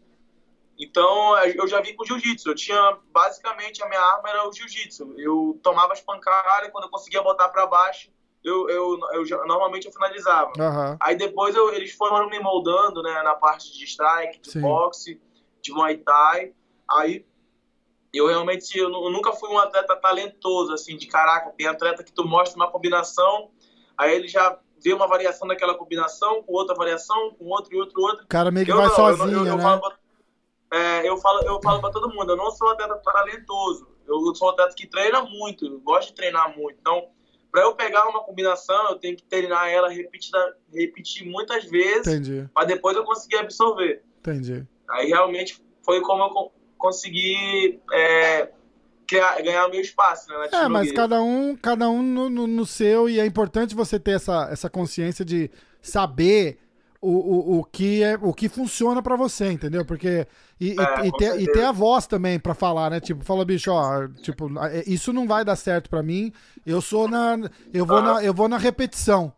[0.78, 2.50] Então, eu já vim com jiu-jitsu.
[2.50, 5.14] Eu tinha, basicamente, a minha arma era o jiu-jitsu.
[5.18, 8.10] Eu tomava as pancadas e quando eu conseguia botar pra baixo,
[8.44, 10.52] eu, eu, eu, já- normalmente eu finalizava.
[10.58, 10.96] Aham.
[11.00, 14.60] Aí depois eu- eles foram me moldando, né, na parte de strike, de Sim.
[14.60, 15.20] boxe,
[15.60, 16.52] de muay thai.
[16.88, 17.26] Aí
[18.14, 22.12] eu realmente eu, eu nunca fui um atleta talentoso, assim, de caraca, tem atleta que
[22.12, 23.50] tu mostra uma combinação,
[23.98, 28.00] aí ele já vê uma variação daquela combinação, com outra variação, com outro e outro,
[28.00, 28.24] outro.
[28.24, 29.62] O cara meio que Eu vai não, sozinho, eu, né?
[29.62, 29.92] falo
[30.72, 34.34] é, eu falo, eu falo pra todo mundo, eu não sou um atleta talentoso, eu
[34.34, 36.76] sou um atleta que treina muito, eu gosto de treinar muito.
[36.80, 37.08] Então,
[37.50, 42.04] pra eu pegar uma combinação, eu tenho que treinar ela, repetida, repetir muitas vezes,
[42.54, 44.02] pra depois eu conseguir absorver.
[44.20, 44.66] entendi.
[44.90, 48.50] Aí realmente foi como eu co- consegui é,
[49.06, 50.48] criar- ganhar meu espaço, né?
[50.52, 54.12] É, mas cada um, cada um no, no- no seu, e é importante você ter
[54.12, 55.50] essa, essa consciência de
[55.80, 56.58] saber
[57.00, 59.84] o, o, o, que, é, o que funciona pra você, entendeu?
[59.84, 60.26] Porque.
[60.60, 63.00] E, É, e ter, e ter a voz também pra falar, né?
[63.00, 66.32] Tipo, fala, bicho, ó, tipo, é, isso não vai dar certo pra mim.
[66.66, 67.38] Eu sou na.
[67.72, 69.32] Eu vou, na, eu vou na repetição.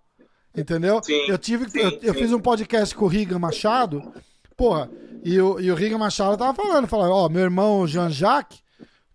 [0.57, 1.01] Entendeu?
[1.03, 1.69] Sim, eu tive.
[1.69, 2.21] sim, eu, eu sim.
[2.21, 4.13] fiz um podcast com o Riga Machado.
[4.57, 4.91] Porra,
[5.23, 8.63] e o, e o Riga Machado tava falando, falando, ó, meu irmão Jean-Jacques,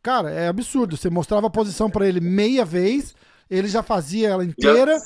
[0.02, 0.96] cara, é absurdo.
[0.96, 3.16] Você mostrava a posição pra ele meia vez,
[3.50, 4.98] ele já fazia ela inteira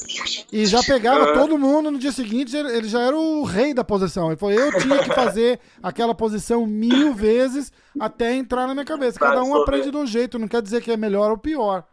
[0.52, 1.34] e já pegava Ah.
[1.34, 4.28] todo mundo no dia seguinte, ele, já era o rei da posição.
[4.28, 9.20] Ele falou, eu tinha que fazer aquela posição mil vezes até entrar na minha cabeça.
[9.20, 11.84] Cada um aprende de um jeito, não quer dizer que é melhor ou pior.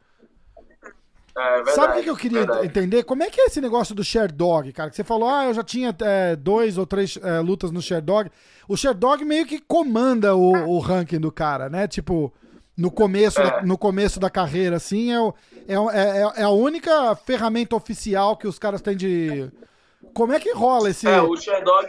[1.39, 2.67] É verdade, Sabe o que que eu queria verdade.
[2.67, 3.03] entender?
[3.03, 4.89] Como é que é esse negócio do Sherdog, cara?
[4.89, 8.31] Que você falou, ah, eu já tinha é, dois ou três é, lutas no Sherdog.
[8.67, 11.87] O Sherdog meio que comanda o, o ranking do cara, né?
[11.87, 12.33] Tipo,
[12.77, 13.63] no começo, da, É.
[13.65, 18.47] no começo da carreira, assim, é, é, é, é- é a única ferramenta oficial que
[18.47, 19.51] os caras têm de.
[20.15, 21.21] Como é que rola esse, É,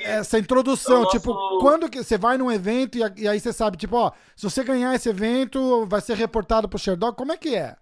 [0.03, 0.97] essa introdução?
[0.97, 3.95] É nosso- Tipo, quando que você vai num evento e, e aí você sabe, tipo,
[3.95, 7.15] ó, se você ganhar esse evento, vai ser reportado pro Sherdog?
[7.15, 7.75] Como é que é?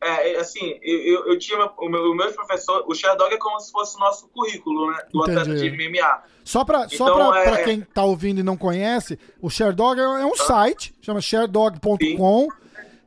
[0.00, 3.58] É, é, assim, eu, eu, tinha o meu, o meu professor, o Sherdog é como
[3.58, 4.98] se fosse o nosso currículo, né?
[5.12, 5.70] Do atleta Entendi.
[5.70, 6.22] de MMA.
[6.44, 9.98] Só pra, só Então, pra, é- pra quem tá ouvindo e não conhece, o Sherdog
[10.00, 12.48] é é um site, chama sharedog.com,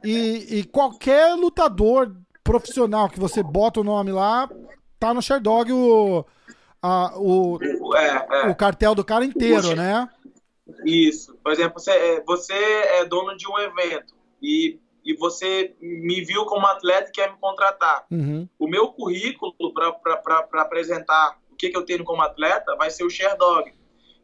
[0.03, 4.49] e, e qualquer lutador profissional que você bota o nome lá,
[4.99, 6.25] tá no Sherdog o,
[6.81, 7.57] a- o,
[7.95, 8.49] É, é.
[8.49, 10.09] o cartel do cara inteiro, né?
[10.85, 11.35] Isso.
[11.43, 16.45] Por exemplo, você é, você é dono de um evento e, e você me viu
[16.45, 18.05] como atleta e quer me contratar.
[18.11, 18.47] Uhum.
[18.59, 23.09] O meu currículo para apresentar o que, que eu tenho como atleta vai ser o
[23.09, 23.71] Sherdog.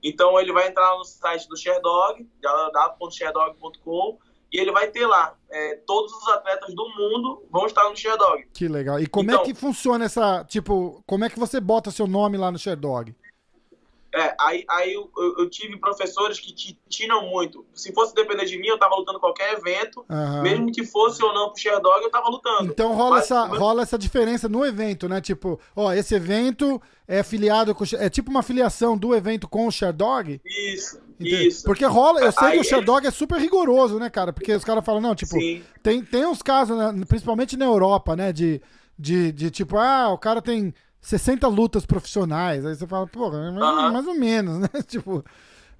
[0.03, 4.17] Então ele vai entrar no site do Sherdog, www.sherdog.com,
[4.51, 8.45] e ele vai ter lá é, todos os atletas do mundo vão estar no Sherdog.
[8.53, 8.99] Que legal.
[8.99, 12.37] E como é Então- que funciona essa, tipo, como é que você bota seu nome
[12.37, 13.13] lá no Sherdog?
[14.17, 17.65] É, aí, aí eu, eu- tive professores que te tinham muito.
[17.73, 20.41] Se fosse depender de mim, eu tava lutando qualquer evento, Aham.
[20.41, 22.71] mesmo que fosse ou não pro Sherdog, eu tava lutando.
[22.71, 25.21] Então rola Mas- essa, rola essa diferença no evento, né?
[25.21, 27.83] Tipo, ó, esse evento é afiliado com.
[27.97, 30.41] É tipo uma filiação do evento com o Sherdog?
[30.45, 31.47] Isso, Entende?
[31.47, 31.63] isso.
[31.63, 34.33] Porque rola, eu sei Aí que o ele- Sherdog é super rigoroso, né, cara?
[34.33, 35.63] Porque os caras falam, não, tipo, Sim.
[35.83, 38.61] tem, tem uns casos, né, principalmente na Europa, né, de,
[38.97, 40.73] de, de tipo, ah, o cara tem
[41.07, 42.65] 60 lutas profissionais.
[42.65, 43.91] Aí você fala, porra, é mais, Aham.
[43.93, 44.69] mais ou menos, né?
[44.85, 45.23] tipo.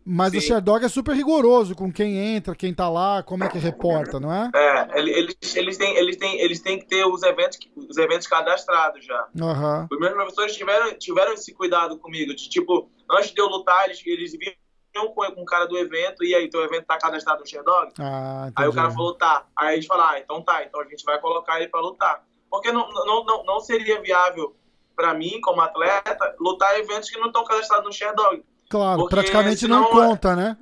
[0.09, 0.47] Mas o Sim.
[0.47, 4.31] Sherdog é super rigoroso com quem entra, quem tá lá, como é que reporta, não
[4.31, 4.49] é?
[4.55, 8.25] É, ele- eles, eles, têm, eles, têm, eles têm que ter os eventos, os eventos
[8.25, 9.27] cadastrados já.
[9.41, 9.85] Aham.
[9.91, 14.01] Os meus professores tiveram, tiveram esse cuidado comigo, de tipo, antes de eu lutar, eles,
[14.05, 17.45] eles vinham com, com o cara do evento, e aí, teu evento tá cadastrado no
[17.45, 17.91] Sherdog?
[17.99, 18.49] Ah.
[18.55, 19.45] Aí o cara falou, tá.
[19.59, 22.23] Aí eles falaram, ah, então tá, então a gente vai colocar ele pra lutar.
[22.49, 24.55] Porque não, não, não, não seria viável
[24.97, 28.43] pra mim, como atleta, lutar eventos que não estão cadastrados no Sherdog.
[28.69, 30.57] Claro, Porque praticamente não senão- conta, né?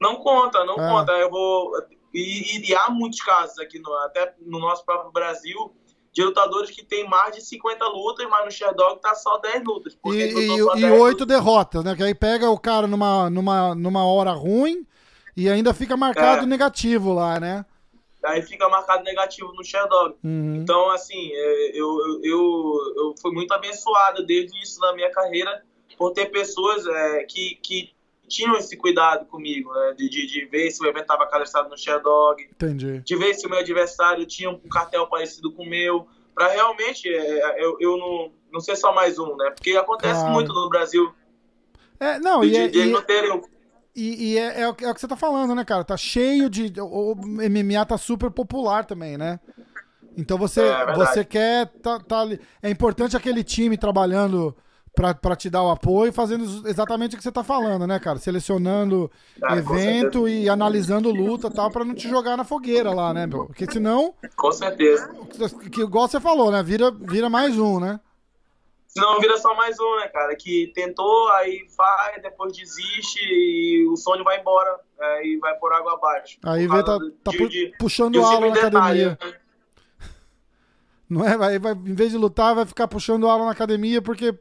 [0.00, 0.88] Não conta, não É.
[0.88, 1.12] conta.
[1.12, 1.72] Eu vou.
[2.14, 5.74] E, e há muitos casos aqui, no, até no nosso próprio Brasil,
[6.12, 9.98] de lutadores que tem mais de 50 lutas, mas no Sherdog tá só 10 lutas.
[10.06, 11.94] E, e, só e 10 oito derrotas, né?
[11.96, 14.86] Que aí pega o cara numa, numa, numa hora ruim
[15.36, 16.46] e ainda fica marcado É.
[16.46, 17.64] negativo lá, né?
[18.28, 20.16] Aí fica marcado negativo no Sherdog.
[20.22, 20.56] Uhum.
[20.56, 25.10] Então, assim, é, eu, eu, eu, eu fui muito abençoado desde o início da minha
[25.10, 25.62] carreira
[25.96, 27.90] por ter pessoas é, que, que
[28.28, 29.94] tinham esse cuidado comigo, né?
[29.96, 33.00] De, de, de ver se o evento estava cadastrado no Sherdog, Entendi.
[33.00, 37.08] de ver se o meu adversário tinha um cartel parecido com o meu, para realmente
[37.08, 39.50] é, eu, eu não, não ser só mais um, né?
[39.50, 40.34] Porque acontece Claro.
[40.34, 41.12] muito no Brasil
[41.98, 43.42] É, não, de, e, é, de e, não terem.
[44.00, 45.84] E- e é, é o que é o que você tá falando, né, cara?
[45.84, 46.72] Tá cheio de.
[46.80, 49.40] O MMA tá super popular também, né?
[50.16, 51.66] Então você, É, você quer.
[51.82, 52.24] Tá, tá
[52.62, 54.54] é importante aquele time trabalhando
[54.94, 58.18] pra, pra te dar o apoio, fazendo exatamente o que você tá falando, né, cara?
[58.18, 59.08] Selecionando
[59.40, 63.26] Ah, evento e analisando luta e tal, pra não te jogar na fogueira lá, né,
[63.26, 63.46] meu?
[63.46, 65.08] Porque senão, Com certeza.
[65.70, 66.62] que igual você falou, né?
[66.64, 68.00] Vira, vira mais um, né?
[68.98, 70.34] Senão vira só mais um, né, cara?
[70.36, 75.72] Que tentou, aí vai, depois desiste e o sonho vai embora é, e vai por
[75.72, 76.38] água abaixo.
[76.44, 79.10] Aí vê, tá, tá de- pu- de- puxando de aula na simples academia.
[79.10, 79.38] detalhe, né?
[81.08, 81.36] Não é?
[81.36, 84.34] Vai, vai, em vez de lutar, vai ficar puxando aula na academia porque.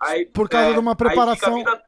[0.00, 1.82] Aí, Por causa é, de uma aí preparação- vida-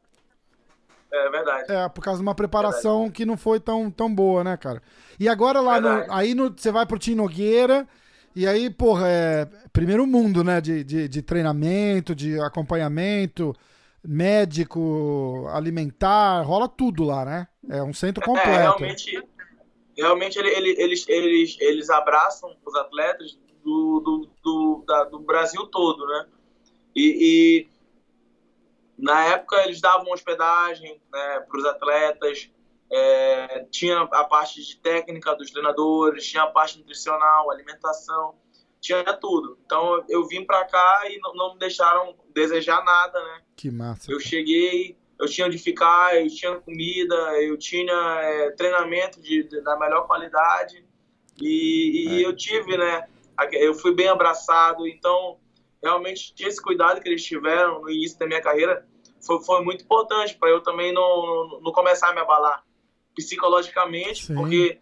[1.13, 1.73] É verdade.
[1.73, 4.83] É, por causa de uma preparação que não foi tão, tão boa, né, cara?
[5.19, 6.11] E agora lá no, Verdade.
[6.13, 7.87] aí no, você vai pro Tim Nogueira,
[8.37, 10.61] e aí, porra, é primeiro mundo, né?
[10.61, 13.55] De, de, de treinamento, de acompanhamento,
[14.07, 17.49] médico, alimentar, rola tudo lá, né?
[17.69, 18.59] É um centro É, completo.
[18.59, 19.23] realmente,
[19.97, 25.67] realmente ele- ele- eles, eles, eles abraçam os atletas do, do, do, da- do Brasil
[25.67, 26.27] todo, né?
[26.95, 27.69] E, e
[28.99, 32.51] na época eles davam hospedagem né, para os atletas,
[32.91, 33.46] é,
[33.79, 38.35] tinha a parte de técnica dos treinadores, tinha a parte nutricional, alimentação,
[38.81, 39.59] tinha tudo.
[39.65, 43.43] Então eu vim para cá e não, não me deixaram desejar nada, né?
[43.57, 44.11] Que massa.
[44.11, 49.61] Eu cheguei, eu tinha onde ficar, eu tinha comida, eu tinha é, treinamento de, de-
[49.63, 50.85] da melhor qualidade
[51.41, 53.09] e, e eu tive, né?
[53.53, 55.39] Eu fui bem abraçado, então
[55.83, 58.87] realmente esse cuidado que eles tiveram no início da minha carreira
[59.21, 62.65] foi, foi muito importante para eu também não, não começar a me abalar
[63.17, 64.35] psicologicamente, Sim.
[64.35, 64.79] porque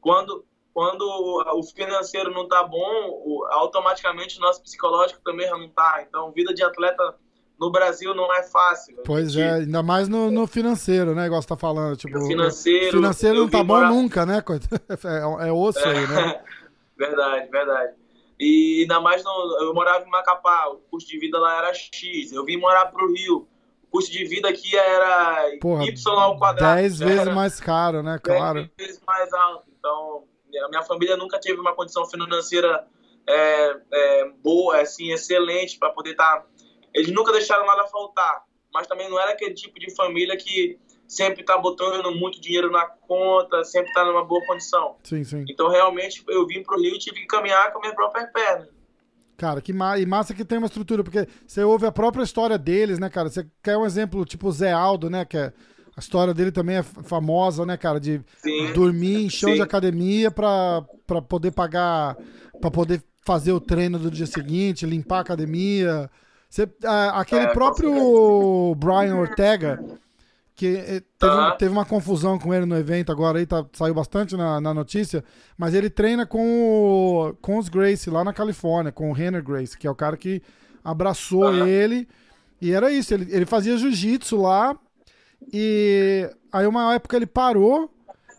[0.00, 6.04] quando quando o financeiro não tá bom, automaticamente o nosso psicológico também não tá.
[6.08, 7.16] Então, vida de atleta
[7.58, 8.96] no Brasil não é fácil.
[9.04, 11.26] Pois gente- é, ainda mais no, no financeiro, né?
[11.26, 11.96] Igual você tá falando.
[11.96, 14.40] Tipo, financeiro, financeiro não tá bom morar- nunca, né?
[15.42, 16.44] É, é osso aí, né?
[16.96, 17.94] verdade, verdade.
[18.38, 19.30] E ainda mais, no,
[19.62, 22.30] eu morava em Macapá, o custo de vida lá era X.
[22.30, 23.48] Eu vim morar pro Rio,
[23.90, 26.76] custo de vida aqui era Porra, Y ao quadrado.
[26.76, 28.20] 10 vezes mais caro, né?
[28.22, 28.70] 10 Claro.
[28.78, 29.64] vezes mais alto.
[29.78, 30.24] Então,
[30.64, 32.86] a minha família nunca teve uma condição financeira
[33.26, 36.44] é, é, boa, assim, excelente para poder estar.
[36.94, 41.42] Eles nunca deixaram nada faltar, mas também não era aquele tipo de família que sempre
[41.42, 44.96] tá botando muito dinheiro na conta, sempre tá numa boa condição.
[45.02, 45.44] Sim, sim.
[45.48, 48.68] Então, realmente, eu vim pro Rio e tive que caminhar com a minha própria perna.
[49.38, 52.58] Cara, que ma e massa que tem uma estrutura, porque você ouve a própria história
[52.58, 53.30] deles, né, cara?
[53.30, 55.24] Você quer um exemplo, tipo o Zé Aldo, né?
[55.24, 55.52] Que é,
[55.96, 58.00] a história dele também é famosa, né, cara?
[58.00, 58.72] De Sim.
[58.72, 59.54] dormir em chão Sim.
[59.56, 62.16] de academia pra, pra poder pagar,
[62.60, 66.10] pra poder fazer o treino do dia seguinte, limpar a academia.
[66.50, 69.78] Você, a- aquele É, próprio Brian Ortega,
[70.58, 71.56] que eh, teve, Aham.
[71.56, 75.22] teve uma confusão com ele no evento agora aí, tá, saiu bastante na, na notícia,
[75.56, 79.78] mas ele treina com, o, com os Grace lá na Califórnia, com o Renner Grace,
[79.78, 80.42] que é o cara que
[80.82, 81.64] abraçou Aham.
[81.68, 82.08] ele.
[82.60, 84.76] E era isso, ele, ele fazia jiu-jitsu lá,
[85.52, 87.88] e aí uma época ele parou,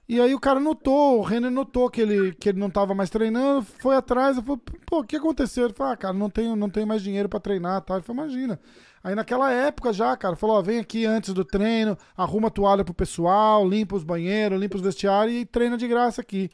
[0.10, 3.12] e aí o cara notou, o Renner notou que ele, que ele não tava mais
[3.12, 5.66] treinando, foi atrás, eu falei, pô, o que aconteceu?
[5.66, 7.94] Ele falou, ah, cara, não tenho, não tenho mais dinheiro pra treinar, tá?
[7.94, 8.60] Ele falou, imagina.
[9.04, 12.84] Aí naquela época já, cara, falou, ó, vem aqui antes do treino, arruma a toalha
[12.84, 16.50] pro pessoal, limpa os banheiros, limpa os vestiários e treina de graça aqui.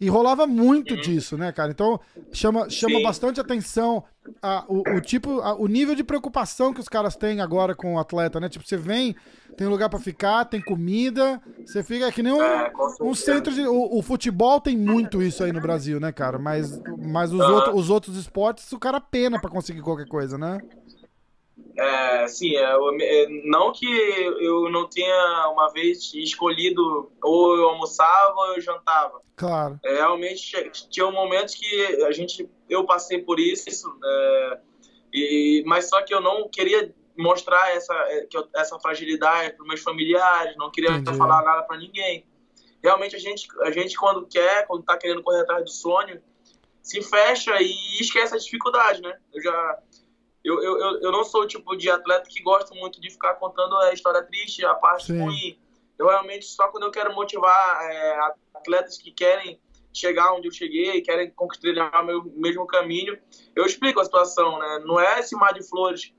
[0.00, 1.70] E rolava muito disso, né, cara?
[1.72, 2.00] Então
[2.32, 3.02] chama, chama Sim.
[3.02, 4.04] bastante atenção
[4.42, 7.94] a, o, o tipo, a- o nível de preocupação que os caras têm agora com
[7.94, 8.48] o atleta, né?
[8.48, 9.14] Tipo, você vem,
[9.56, 13.52] tem lugar pra ficar, tem comida, você fica é que nem um, É, um centro
[13.52, 13.66] de.
[13.66, 16.38] O, o futebol tem muito isso aí no Brasil, né, cara?
[16.38, 17.50] Mas, mas os, Aham.
[17.50, 20.62] outro- os outros esportes, o cara pena pra conseguir qualquer coisa, né?
[21.80, 27.70] É, sim, é, eu- é, não que eu não tenha uma vez escolhido ou eu
[27.70, 29.20] almoçava ou eu jantava.
[29.34, 29.80] Claro.
[29.82, 34.58] É, realmente tinha momentos que a gente, eu passei por isso, é,
[35.10, 40.54] e, mas só que eu não queria mostrar essa, é, essa fragilidade para meus familiares,
[40.58, 41.16] não queria Entendi.
[41.16, 42.26] falar nada para ninguém.
[42.82, 46.20] Realmente a gente, a gente quando quer, quando tá querendo correr atrás do sonho,
[46.82, 49.16] se fecha e esquece a dificuldade, né?
[49.32, 49.78] Eu já
[50.44, 53.34] eu, eu, eu- eu não sou o tipo de atleta que gosta muito de ficar
[53.34, 55.20] contando a história triste, a parte Sim.
[55.20, 55.58] ruim.
[55.98, 58.18] Eu realmente, só quando eu quero motivar é,
[58.54, 59.60] atletas que querem
[59.92, 63.18] chegar onde eu cheguei, querem conquistar o meu mesmo caminho,
[63.54, 64.82] eu explico a situação, né?
[64.86, 66.12] Não é esse mar de flores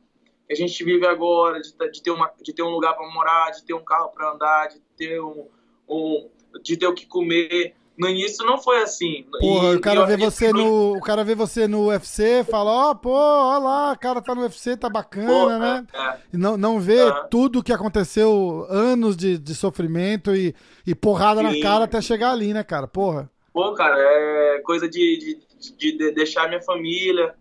[0.45, 3.07] que a gente vive agora, de, ter- de ter, uma, de ter um lugar para
[3.09, 5.49] morar, de ter um carro para andar, de ter um,
[5.89, 6.29] um-
[6.61, 7.75] de ter o que comer.
[8.01, 9.23] No início não foi assim.
[9.39, 10.97] Porra, E- o cara vê você no.
[10.97, 14.41] O cara vê você no UFC, fala, ó, pô, ó lá, o cara tá no
[14.41, 15.85] UFC, tá bacana, Pô, né?
[15.93, 16.19] é, é.
[16.33, 17.27] E não, não vê Aham.
[17.29, 21.59] tudo que aconteceu, anos de, de sofrimento e, e porrada na Sim.
[21.61, 22.87] cara até chegar ali, né, cara?
[22.87, 23.29] Porra.
[23.53, 25.17] Pô, cara, é coisa de,
[25.59, 27.35] de, de, de deixar minha família,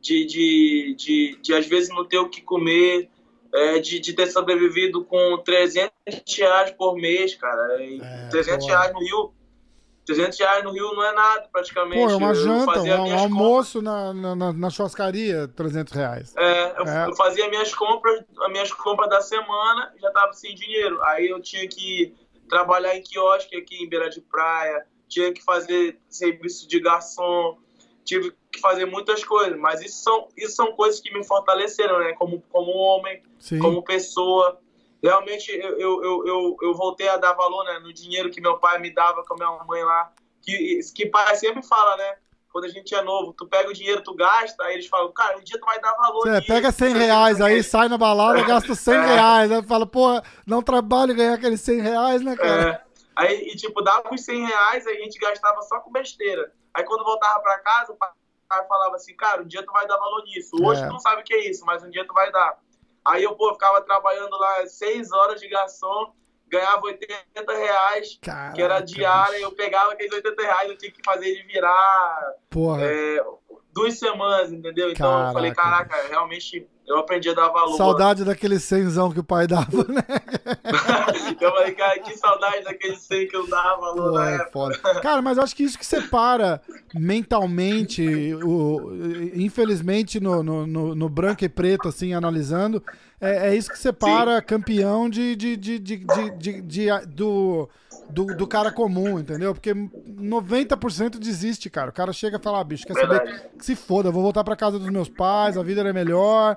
[0.00, 3.08] de, de, de, de, às vezes não ter o que comer,
[3.52, 5.90] é, de, de ter sobrevivido com 300
[6.38, 7.82] reais por mês, cara.
[7.82, 8.70] E É, 300 pô.
[8.72, 9.32] reais no Rio.
[10.06, 12.02] 300 reais no Rio não é nada, praticamente.
[12.04, 16.34] Pô, é uma janta, um, almoço na, na, na- na churrascaria, 300 reais.
[16.36, 17.06] É, eu, É.
[17.08, 21.00] eu fazia minhas compras, as minhas compras da semana, já tava sem dinheiro.
[21.04, 22.14] Aí eu tinha que
[22.48, 27.56] trabalhar em quiosque aqui em beira de praia, tinha que fazer serviço de garçom,
[28.04, 29.58] tive que fazer muitas coisas.
[29.58, 32.12] Mas isso são, isso são coisas que me fortaleceram, né?
[32.18, 33.58] Como, como homem, Sim.
[33.58, 34.60] como pessoa.
[35.04, 38.78] Realmente eu, eu, eu, eu, voltei a dar valor né, no dinheiro que meu pai
[38.78, 40.10] me dava com a minha mãe lá.
[40.40, 42.16] Que, que pai sempre fala, né?
[42.50, 45.36] Quando a gente é novo, tu pega o dinheiro, tu gasta, aí eles falam, cara,
[45.36, 48.40] um dia tu vai dar valor Você pega 100 isso, reais aí, sai na balada,
[48.44, 49.04] gasta 100 É.
[49.04, 49.52] reais.
[49.52, 52.70] Aí fala, pô, não trabalho ganhar aqueles 100 reais, né, cara?
[52.70, 52.84] É.
[53.14, 56.50] Aí, e, tipo, dava os 100 reais, aí a gente gastava só com besteira.
[56.72, 58.10] Aí quando voltava pra casa, o pai
[58.66, 60.56] falava assim, cara, um dia tu vai dar valor nisso.
[60.62, 60.86] Hoje É.
[60.86, 62.58] tu não sabe o que é isso, mas um dia tu vai dar.
[63.06, 66.12] Aí eu, pô, ficava trabalhando lá 6 horas de garçom,
[66.48, 71.02] ganhava 80 reais, Caraca, que era diária, eu pegava aqueles 80 reais, eu tinha que
[71.04, 72.84] fazer ele virar Porra.
[72.84, 73.20] é,
[73.72, 74.90] duas semanas, entendeu?
[74.90, 75.88] Então eu falei, Caraca.
[75.88, 77.76] caraca, realmente eu aprendi a dar valor.
[77.76, 80.02] Saudade daquele cenzão que o pai dava, né?
[81.40, 84.50] eu falei, cara, que saudade daquele 100 que eu dava valor Pô, na é época.
[84.52, 85.00] foda.
[85.00, 86.60] Cara, mas eu acho que isso que separa
[86.94, 88.90] mentalmente, o,
[89.34, 92.82] infelizmente, no, no, no, no branco e preto, assim, analisando,
[93.20, 97.68] é, é isso que separa campeão de, de, de, de, de, de- de- do,
[98.10, 99.52] do, do cara comum, entendeu?
[99.54, 101.90] Porque 90% desiste, cara.
[101.90, 103.20] O cara chega e fala, ah, bicho, quer saber?
[103.22, 103.42] Verdade.
[103.60, 106.56] Se foda, vou voltar pra casa dos meus pais, a vida era melhor.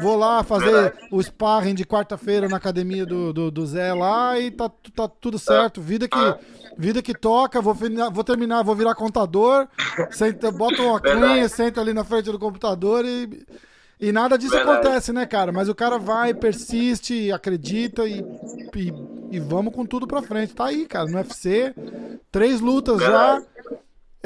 [0.00, 1.08] Vou lá fazer Verdade.
[1.10, 5.38] o sparring de quarta-feira na academia do, do, do Zé lá e tá, tá tudo
[5.38, 5.80] certo.
[5.80, 6.38] Vida que, Ah.
[6.76, 7.74] vida que toca, vou,
[8.12, 9.66] vou terminar, vou virar contador,
[10.10, 13.46] senta, bota um óculos, senta ali na frente do computador e,
[14.00, 14.78] e nada disso Verdade.
[14.86, 15.50] acontece, né, cara?
[15.52, 18.20] Mas o cara vai, persiste, acredita e,
[18.74, 18.92] e,
[19.32, 20.54] e vamos com tudo pra frente.
[20.54, 21.74] Tá aí, cara, no UFC,
[22.30, 23.32] três lutas já.
[23.34, 23.46] Verdade.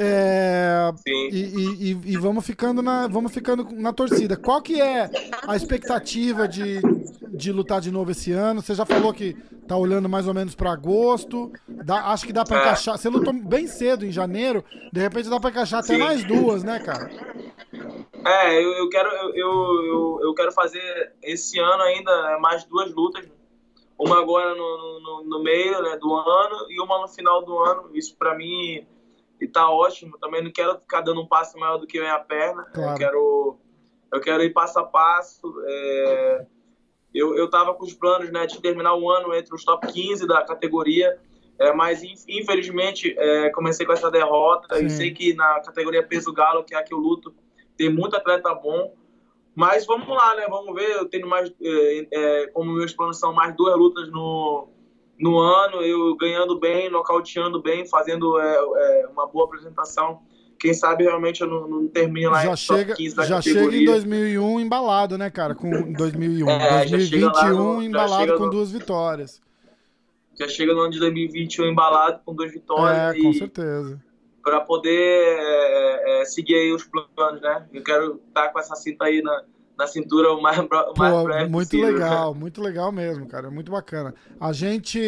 [0.03, 1.29] É, Sim.
[1.31, 4.35] e, e- e- vamos ficando na vamos ficando na torcida.
[4.35, 5.07] Qual que é
[5.47, 6.81] a expectativa de,
[7.31, 8.61] de lutar de novo esse ano?
[8.63, 9.35] Você já falou que
[9.67, 11.51] tá olhando mais ou menos pra agosto.
[11.67, 12.61] Dá- acho que dá pra É.
[12.61, 12.97] encaixar.
[12.97, 14.63] Você lutou bem cedo em janeiro.
[14.91, 15.99] De repente dá pra encaixar até Sim.
[15.99, 17.07] mais duas, né, cara?
[18.25, 22.93] É, eu, eu quero eu, eu, eu, eu quero fazer esse ano ainda mais duas
[22.93, 23.25] lutas.
[23.97, 27.89] Uma agora no, no, no meio né, do ano e uma no final do ano.
[27.93, 28.85] Isso pra mim
[29.39, 30.17] e tá ótimo.
[30.19, 32.63] Também não quero ficar dando um passo maior do que a minha perna.
[32.73, 32.91] Claro.
[32.91, 33.57] Eu quero
[34.13, 35.53] eu quero ir passo a passo.
[35.65, 36.45] É,
[37.13, 40.27] eu, eu tava com os planos né, de terminar o ano entre os top 15
[40.27, 41.19] da categoria.
[41.59, 44.75] É, mas inf- infelizmente é, comecei com essa derrota.
[44.77, 44.85] Sim.
[44.85, 47.33] E sei que na categoria peso galo, que é a que eu luto,
[47.81, 48.93] tem muito atleta bom.
[49.55, 50.45] Mas vamos lá, né?
[50.49, 50.91] Vamos ver.
[50.91, 51.51] Eu tenho mais.
[51.61, 54.67] é, é, como meus planos são mais duas lutas no,
[55.19, 60.21] no ano, eu ganhando bem, nocauteando bem, fazendo é, é, uma boa apresentação.
[60.59, 63.55] Quem sabe realmente eu não, não termine lá Já em chega, 15 da já chega
[63.61, 63.81] categoria.
[63.81, 65.55] em 2001 embalado, né, cara?
[65.55, 69.41] Com 2001, É, já chega lá 2021 no- já embalado chega com no- duas vitórias.
[70.39, 73.15] Já chega no ano de 2021 embalado com duas vitórias.
[73.15, 73.99] É, e, com certeza.
[74.43, 76.83] Para poder é, é, seguir aí os
[77.15, 77.65] planos, né?
[77.73, 79.43] Eu quero estar com essa cinta aí na,
[79.77, 81.93] na cintura o mais, o mais Pô, breve muito possível.
[81.93, 83.49] legal, muito legal mesmo, cara.
[83.51, 84.13] Muito bacana.
[84.39, 84.99] A gente,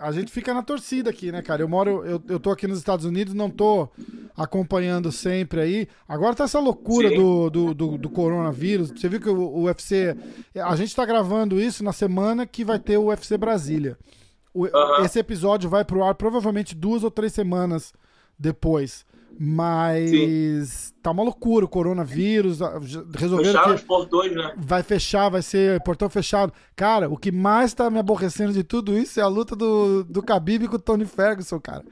[0.00, 1.62] a gente fica na torcida aqui, né, cara?
[1.62, 3.88] Eu moro, eu, eu tô aqui nos Estados Unidos, não tô
[4.36, 5.88] acompanhando sempre aí.
[6.08, 8.90] Agora tá essa loucura do, do, do, do coronavírus.
[8.90, 10.16] Você viu que o, o UFC.
[10.56, 13.96] A gente tá gravando isso na semana que vai ter o UFC Brasília.
[14.54, 15.04] O- Aham.
[15.04, 17.92] Esse episódio vai pro ar provavelmente duas ou três semanas
[18.38, 19.04] depois.
[19.38, 22.58] Mas tá uma loucura o coronavírus.
[23.16, 24.52] Resolveram Fecharam os portões, né?
[24.56, 26.52] vai fechar, vai ser portão fechado.
[26.76, 30.20] Cara, o que mais tá me aborrecendo de tudo isso é a luta do, do
[30.20, 31.84] Khabib com o Tony Ferguson, cara.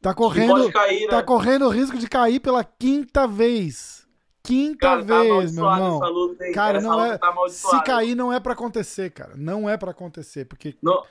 [0.00, 1.08] Tá correndo, cair, né?
[1.08, 4.06] tá correndo o risco de cair pela quinta vez.
[4.42, 5.96] Quinta Cara, tá vez, meu amaldiçoada irmão.
[5.96, 6.52] essa luta, hein?
[6.52, 7.18] Cara, Essa não luta é.
[7.18, 9.32] tá Se cair, não é pra acontecer, cara.
[9.36, 11.02] Não é pra acontecer, porque Não-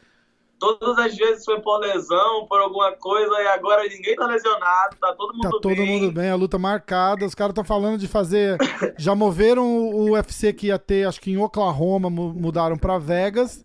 [0.60, 5.14] todas as vezes foi por lesão, por alguma coisa, e agora ninguém tá lesionado, tá
[5.14, 6.02] todo mundo tá todo bem.
[6.02, 7.26] mundo bem, a luta marcada.
[7.26, 8.58] Os caras estão falando de fazer.
[8.98, 13.64] Já moveram o UFC que ia ter, acho que em Oklahoma, mu- mudaram pra Vegas.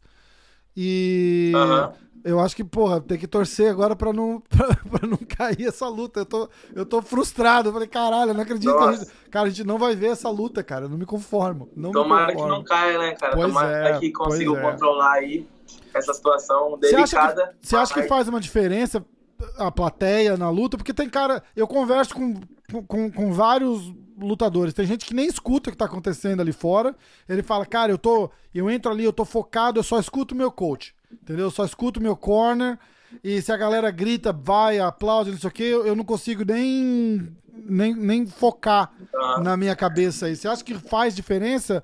[0.76, 1.52] E
[2.24, 5.88] eu acho que, porra, tem que torcer agora pra não, pra, pra não cair essa
[5.88, 6.20] luta.
[6.20, 7.68] Eu tô, eu tô frustrado.
[7.68, 8.76] Eu falei, caralho, eu não acredito.
[8.76, 10.84] que a gente- cara, a gente não vai ver essa luta, cara.
[10.84, 11.68] Eu não me conformo.
[11.76, 12.56] Não Tomara me que conformo.
[12.56, 13.34] não caia, né, cara?
[13.34, 14.70] Pois Tomara é, que consigam pois é.
[14.70, 15.46] controlar aí
[15.94, 17.54] essa situação acha, delicada.
[17.60, 19.04] que, você acha que mas- faz uma diferença?
[19.56, 21.42] a plateia na luta, porque tem cara.
[21.56, 22.34] Eu converso com,
[22.86, 24.74] com, com vários lutadores.
[24.74, 26.94] Tem gente que nem escuta o que tá acontecendo ali fora.
[27.26, 28.30] Ele fala, cara, eu tô.
[28.54, 30.94] Eu entro ali, eu tô focado, eu só escuto o meu coach.
[31.10, 31.46] Entendeu?
[31.46, 32.78] Eu só escuto o meu corner.
[33.24, 37.32] E se a galera grita, vai, aplaude, não sei o que, eu não consigo nem,
[37.54, 39.40] nem, nem focar Ah.
[39.40, 40.36] na minha cabeça aí.
[40.36, 41.82] Você acha que faz diferença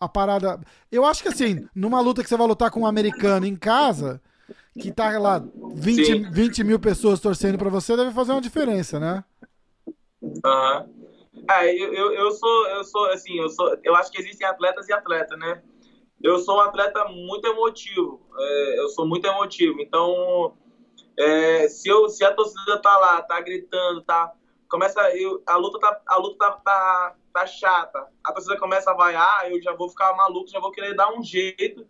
[0.00, 0.60] a parada?
[0.90, 4.20] Eu acho que assim, numa luta que você vai lutar com um americano em casa,
[4.78, 5.44] que tá lá
[5.74, 6.30] 20, Sim.
[6.30, 9.24] 20 mil pessoas torcendo pra você, deve fazer uma diferença, né?
[10.44, 10.86] Aham.
[11.50, 14.88] É, eu, eu, eu sou, eu sou, assim, eu sou, eu acho que existem atletas
[14.88, 15.62] e atletas, né?
[16.22, 20.56] Eu sou um atleta muito emotivo, é, eu sou muito emotivo, então,
[21.16, 24.32] é, se, eu, se a torcida tá lá, tá gritando, tá,
[24.68, 28.94] começa, eu, a luta tá, a luta tá, tá, tá chata, a torcida começa a
[28.94, 31.86] vaiar, eu já vou ficar maluco, já vou querer dar um jeito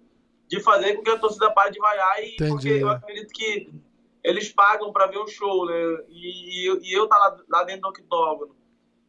[0.47, 2.49] de fazer com que a torcida pare de vaiar, e Entendi.
[2.51, 3.71] porque eu acredito que
[4.25, 5.75] eles pagam para ver o show, né?
[6.09, 8.57] E, e, eu- e eu tá lá, lá dentro do octógono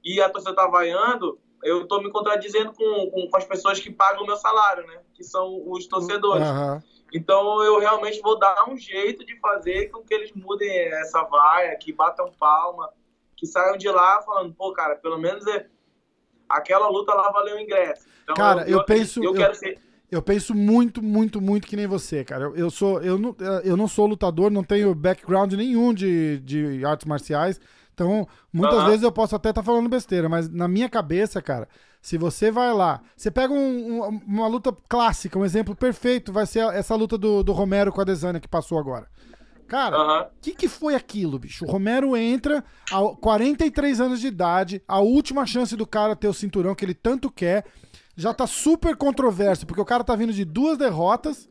[0.03, 3.91] e a torcida tá vaiando, eu tô me contradizendo com, com, com as pessoas que
[3.91, 5.01] pagam o meu salário, né?
[5.13, 6.47] Que são os torcedores.
[6.47, 6.81] Aham.
[7.13, 11.75] Então eu realmente vou dar um jeito de fazer com que eles mudem essa vaia,
[11.75, 12.93] que batam palma,
[13.35, 15.67] que saiam de lá falando, pô, cara, pelo menos é...
[16.49, 18.05] aquela luta lá valeu o ingresso.
[18.23, 19.77] Então, Cara, eu penso- Eu, eu- quero ser.
[20.11, 22.45] Eu penso muito, muito, muito que nem você, cara.
[22.45, 26.83] Eu, eu sou, eu não, eu não sou lutador, não tenho background nenhum de, de
[26.83, 27.61] artes marciais.
[27.93, 28.87] Então, muitas Aham.
[28.87, 31.67] vezes eu posso até estar falando besteira, mas na minha cabeça, cara,
[32.01, 36.47] se você vai lá, você pega um- um- uma luta clássica, um exemplo perfeito, vai
[36.47, 39.05] ser essa luta do, do Romero com a Desânia que passou agora.
[39.69, 41.63] Cara, o que, que foi aquilo, bicho?
[41.63, 46.33] O Romero entra a 43 anos de idade, a última chance do cara ter o
[46.33, 47.65] cinturão que ele tanto quer.
[48.15, 51.47] Já tá super controverso, porque o cara tá vindo de duas derrotas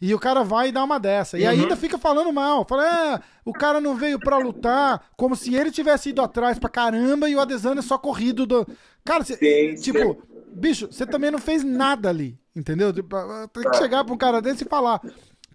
[0.00, 1.38] e o cara vai e dá uma dessa.
[1.38, 1.50] E Uhum.
[1.50, 2.66] ainda fica falando mal.
[2.68, 6.68] Fala, é, o cara não veio pra lutar, como se ele tivesse ido atrás pra
[6.68, 8.66] caramba e o Adesanya só corrido do.
[9.04, 10.20] Cara, cê- Sim, tipo,
[10.52, 12.92] bicho, você também não fez nada ali, entendeu?
[12.92, 13.14] Tipo,
[13.52, 13.70] Tem É.
[13.70, 15.00] que chegar pra um cara desse e falar.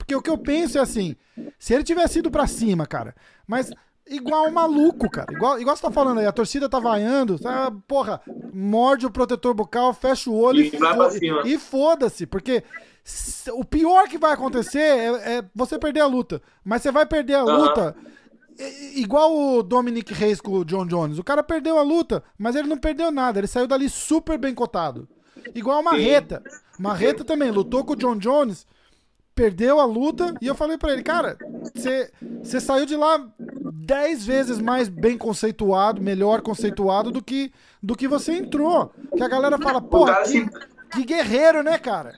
[0.06, 1.16] Porque o que eu penso é assim,
[1.58, 3.16] se ele tivesse ido pra cima, cara,
[3.48, 3.72] mas
[4.08, 7.72] igual um maluco, cara, igual, igual você tá falando aí, a torcida tá vaiando, tá,
[7.88, 8.22] porra,
[8.54, 10.72] morde o protetor bucal, fecha o olho E
[11.48, 12.64] e, e foda-se, porque
[13.54, 17.34] o pior que vai acontecer é, é você perder a luta, mas você vai perder
[17.34, 17.58] a Aham.
[17.58, 17.96] luta
[18.94, 22.68] igual o Dominic Reis com o John Jones, o cara perdeu a luta, mas ele
[22.68, 25.08] não perdeu nada, ele saiu dali super bem cotado.
[25.54, 26.44] Igual a Marreta.
[26.80, 28.66] Marreta também lutou com o John Jones,
[29.36, 31.38] perdeu a luta e eu falei pra ele, cara,
[32.42, 37.52] você saiu de lá 10 vezes mais bem conceituado, melhor conceituado do que
[37.84, 38.92] do que você entrou.
[39.16, 40.50] Que a galera fala, porra, cara que, se-
[40.92, 42.18] que guerreiro, né, cara?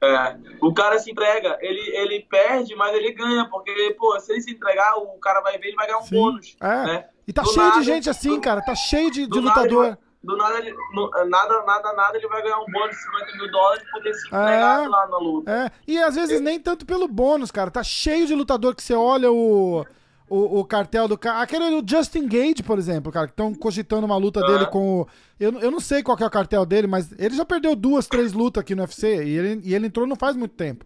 [0.00, 4.42] É, o cara se entrega, ele, ele perde, mas ele ganha, porque, pô, se ele
[4.42, 6.56] se entregar, o cara vai ver, ele vai ganhar um Sim, bônus.
[6.60, 6.84] é.
[6.84, 7.04] né?
[7.26, 9.86] E tá Do cheio nada- de gente assim, cara, tá cheio de, de nada lutador.
[9.86, 13.36] vai- do nada, ele, no- nada, nada, nada, ele vai ganhar um bônus de 50
[13.38, 14.38] mil dólares por ter se É.
[14.38, 15.50] entregado lá na luta.
[15.50, 17.70] É, e às vezes nem tanto pelo bônus, cara.
[17.70, 19.84] Tá cheio de lutador que você olha o,
[20.28, 21.40] o, o cartel do cara.
[21.42, 24.46] Aquele do Justin Gage, por exemplo, cara, que estão cogitando uma luta Ah.
[24.46, 25.08] dele com o.
[25.38, 28.32] Eu, eu não sei qual é o cartel dele, mas ele já perdeu duas, três
[28.32, 30.84] lutas aqui no UFC e ele, e ele entrou não faz muito tempo.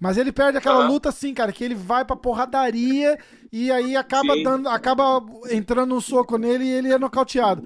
[0.00, 0.88] Mas ele perde aquela Ah.
[0.88, 3.18] luta assim, cara, que ele vai pra porradaria
[3.52, 4.42] e aí acaba Sim.
[4.42, 7.62] dando, acaba entrando um soco nele e ele é nocauteado.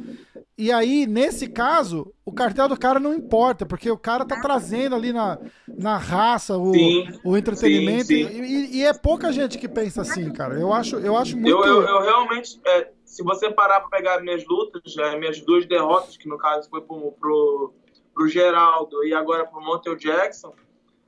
[0.57, 4.95] E aí, nesse caso, o cartel do cara não importa, porque o cara tá trazendo
[4.95, 5.37] ali na,
[5.67, 7.09] na raça o, Sim.
[7.25, 8.07] o entretenimento.
[8.07, 10.55] Sim, E, e- e é pouca gente que pensa assim, cara.
[10.55, 11.49] Eu acho, eu acho muito.
[11.51, 15.67] Eu, eu, eu realmente, é, se você parar pra pegar minhas lutas, é, minhas duas
[15.67, 17.75] derrotas, que no caso foi pro, pro,
[18.15, 20.55] pro Geraldo e agora pro Montel Jackson,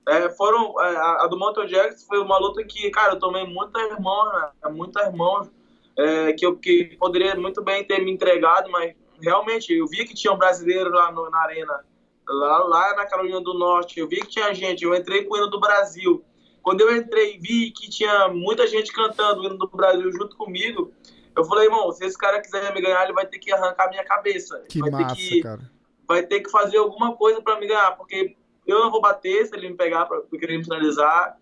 [0.08, 0.74] é, foram.
[0.82, 4.70] é, a, do Montel Jackson foi uma luta que, cara, eu tomei muitas mãos, né?
[4.72, 5.48] Muitas mãos
[5.96, 10.14] é, que eu que poderia muito bem ter me entregado, mas realmente eu vi que
[10.14, 11.84] tinha um brasileiro lá no- na arena,
[12.28, 15.36] lá, lá na Carolina do Norte, eu vi que tinha gente, eu entrei com o
[15.36, 16.24] hino do Brasil.
[16.62, 20.36] Quando eu entrei e vi que tinha muita gente cantando o hino do Brasil junto
[20.36, 20.92] comigo,
[21.36, 24.04] eu falei, irmão, se esse cara quiser me ganhar, ele vai ter que arrancar minha
[24.04, 24.64] cabeça.
[24.68, 25.70] Que vai massa, ter que, cara.
[26.08, 28.34] vai ter que fazer alguma coisa pra me ganhar, porque
[28.66, 31.36] eu não vou bater se ele me pegar pra pra querer me finalizar.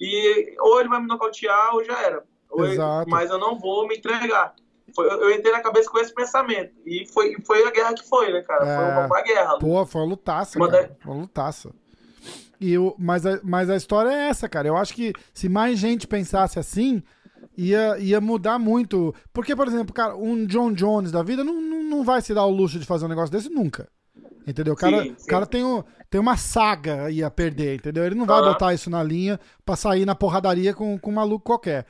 [0.00, 2.24] E ou ele vai me nocautear ou já era.
[2.48, 3.10] Ou Exato.
[3.10, 4.54] mas eu não vou me entregar.
[4.94, 6.72] Foi- eu, eu entrei na cabeça com esse pensamento.
[6.86, 8.60] E foi, foi a guerra que foi, né, cara?
[8.60, 8.88] Foi É.
[8.92, 9.58] uma, uma guerra.
[9.58, 10.96] Pô, foi uma lutaça, Manda- cara.
[11.02, 11.70] Foi uma lutaça.
[12.60, 14.68] E o, mas, a, mas a história é essa, cara.
[14.68, 17.02] Eu acho que se mais gente pensasse assim,
[17.56, 19.14] ia, ia mudar muito.
[19.32, 22.44] Porque, por exemplo, cara, um John Jones da vida não, não, não vai se dar
[22.44, 23.88] o luxo de fazer um negócio desse nunca.
[24.46, 24.74] Entendeu?
[24.74, 25.26] O cara, Sim, sim.
[25.26, 28.04] cara tem, um, tem uma saga aí a perder, entendeu?
[28.04, 28.52] Ele não vai Aham.
[28.52, 31.86] botar isso na linha pra sair na porradaria com, com um maluco qualquer.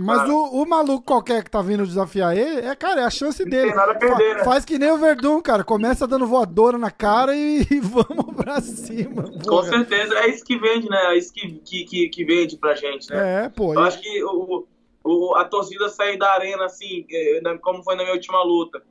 [0.00, 0.32] Mas Claro.
[0.34, 3.50] o, o maluco qualquer que tá vindo desafiar ele, é, cara, é a chance Não
[3.50, 3.66] dele.
[3.68, 4.44] tem nada a perder, Fa- né?
[4.44, 5.64] Faz que nem o Verdun, cara.
[5.64, 9.24] Começa dando voadora na cara e, e vamos pra cima.
[9.46, 11.14] Com certeza, é isso que vende, né?
[11.14, 13.46] É isso que, que, que, que vende pra gente, né?
[13.46, 13.74] É, pô.
[13.74, 14.66] Eu acho que o,
[15.04, 17.04] o, a torcida sair da arena, assim,
[17.42, 18.82] na- como foi na minha última luta.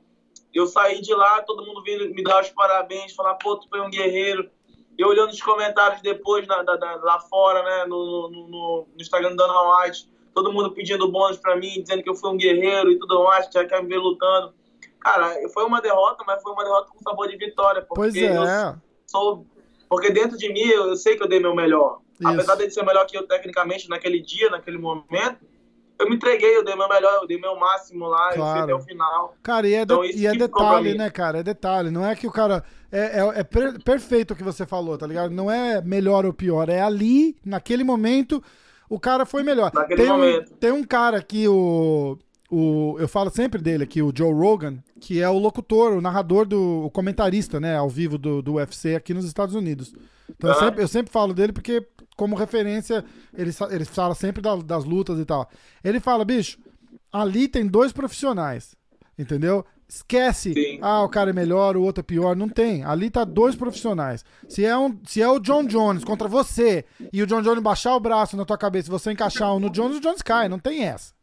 [0.54, 3.80] Eu saí de lá, todo mundo vindo me dar os parabéns, falar, pô, tu foi
[3.80, 4.48] um guerreiro.
[4.98, 9.00] Eu olhando os comentários depois na- da- da- lá fora, né, no, no, no- no
[9.00, 9.54] Instagram do Dana
[9.84, 10.08] White,
[10.38, 13.46] todo mundo pedindo bônus pra mim, dizendo que eu fui um guerreiro e tudo mais,
[13.48, 14.52] que já quer me ver lutando.
[15.00, 18.36] Cara, foi uma derrota, mas foi uma derrota com sabor de vitória, porque Pois é.
[18.36, 18.74] eu
[19.06, 19.44] sou.
[19.88, 21.98] Porque dentro de mim eu, eu sei que eu dei meu melhor.
[22.20, 22.28] Isso.
[22.28, 25.38] Apesar de ser melhor que eu tecnicamente naquele dia, naquele momento,
[25.98, 28.52] eu me entreguei, eu dei meu melhor, eu dei meu máximo lá, eu Claro.
[28.52, 29.34] fui até o final.
[29.42, 31.38] Cara, e é, Então, e é detalhe, né, cara?
[31.38, 31.90] É detalhe.
[31.90, 32.62] Não é que o cara.
[32.92, 35.30] É, é, é per- perfeito o que você falou, tá ligado?
[35.30, 36.68] Não é melhor ou pior.
[36.68, 38.42] É ali, naquele momento,
[38.88, 39.70] o cara foi melhor.
[39.74, 42.18] Naquele tem, um, tem um cara aqui, o,
[42.50, 42.96] o.
[42.98, 46.84] Eu falo sempre dele aqui, o Joe Rogan, que é o locutor, o narrador do.
[46.86, 49.94] o comentarista, né, ao vivo do, do UFC aqui nos Estados Unidos.
[50.30, 50.64] Então eu Aham.
[50.66, 51.86] sempre, eu sempre falo dele porque,
[52.16, 55.48] como referência, ele, ele fala sempre da- das lutas e tal.
[55.82, 56.58] Ele fala, bicho,
[57.12, 58.74] ali tem dois profissionais,
[59.18, 59.64] entendeu?
[59.88, 60.78] Esquece, Sim.
[60.82, 62.36] ah, o cara é melhor, o outro é pior.
[62.36, 62.84] Não tem.
[62.84, 64.22] Ali tá dois profissionais.
[64.46, 67.96] Se é, um, se é o John Jones contra você e o John Jones baixar
[67.96, 70.46] o braço na tua cabeça e você encaixar um no Jones, o Jones cai.
[70.46, 71.14] Não tem essa.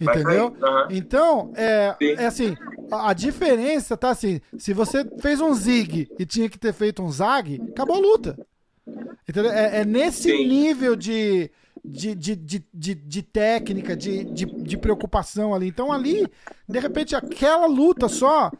[0.00, 0.56] Entendeu?
[0.60, 0.88] aham.
[0.90, 2.56] Então, é, é assim,
[2.90, 7.02] a, a diferença tá assim, se você fez um zig e tinha que ter feito
[7.02, 8.36] um zag, acabou a luta.
[9.28, 9.52] Entendeu?
[9.52, 10.48] É, é nesse Sim.
[10.48, 11.50] nível de,
[11.84, 15.68] de, de, de, de, de técnica, de, de, de preocupação ali.
[15.68, 16.26] Então ali,
[16.68, 18.50] de repente, aquela luta só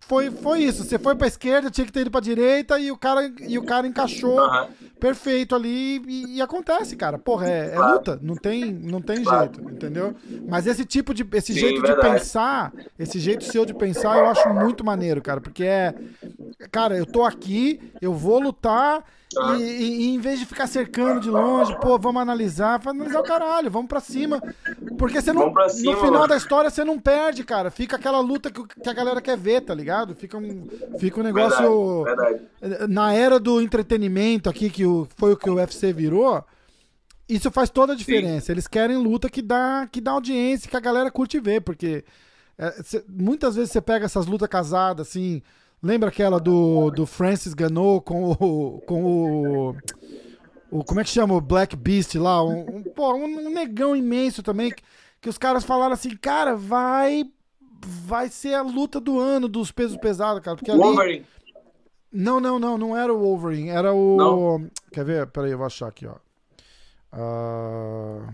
[0.00, 0.84] foi, foi isso.
[0.84, 3.62] Você foi pra esquerda, tinha que ter ido pra direita e o cara, e o
[3.62, 4.68] cara encaixou Aham.
[4.98, 7.18] perfeito ali e, e acontece, cara.
[7.18, 9.24] Porra, é, é luta, não tem, não tem Claro.
[9.24, 10.14] jeito, entendeu?
[10.46, 11.94] Mas esse tipo de, esse Sim, jeito de verdade.
[11.94, 15.94] pensar, esse jeito seu de pensar, eu acho muito maneiro, cara, porque é,
[16.70, 19.04] cara, eu tô aqui, eu vou lutar
[19.38, 23.20] e, e- e em vez de ficar cercando de longe, pô, vamos analisar, vamos analisar
[23.20, 24.42] o caralho, vamos pra cima,
[24.96, 26.28] porque você não, pra no cima, final mano.
[26.28, 27.70] da história você não perde, cara.
[27.70, 29.87] Fica aquela luta que, que a galera quer ver, tá ligado?
[30.14, 30.66] Fica um,
[30.98, 32.92] fica um negócio Verdade, verdade.
[32.92, 36.44] na era do entretenimento aqui, que o- foi o que o UFC virou,
[37.28, 38.50] isso faz toda a diferença.
[38.52, 42.04] Eles querem luta que dá, que dá audiência, que a galera curte ver, porque
[42.56, 45.42] é, cê- muitas vezes você pega essas lutas casadas, assim.
[45.80, 48.80] Lembra aquela do, do Francis Ganou com o.
[48.80, 49.76] com o.
[50.70, 51.34] o- como é que chama?
[51.36, 52.42] O Black Beast lá?
[52.44, 54.70] Um, um, pô, um, um negão imenso também.
[54.72, 54.82] Que,
[55.20, 57.24] que os caras falaram assim, cara, vai.
[57.80, 60.56] Vai ser a luta do ano dos pesos pesados, cara.
[60.56, 61.26] Porque ali, Wolverine.
[62.12, 64.16] não, não, não, não era o Wolverine, era o.
[64.16, 64.70] Não?
[64.92, 65.26] Quer ver?
[65.28, 66.16] Peraí, eu vou achar aqui, ó.
[67.12, 68.28] Ah,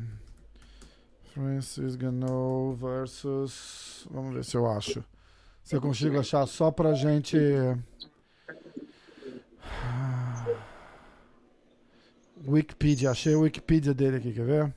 [1.33, 4.07] Francis Ganou versus.
[4.11, 5.05] Vamos ver se eu acho.
[5.63, 7.37] Se eu consigo achar só pra gente.
[9.83, 10.47] Ah,
[12.47, 14.75] Wikipedia, achei o Wikipedia dele aqui, quer ver?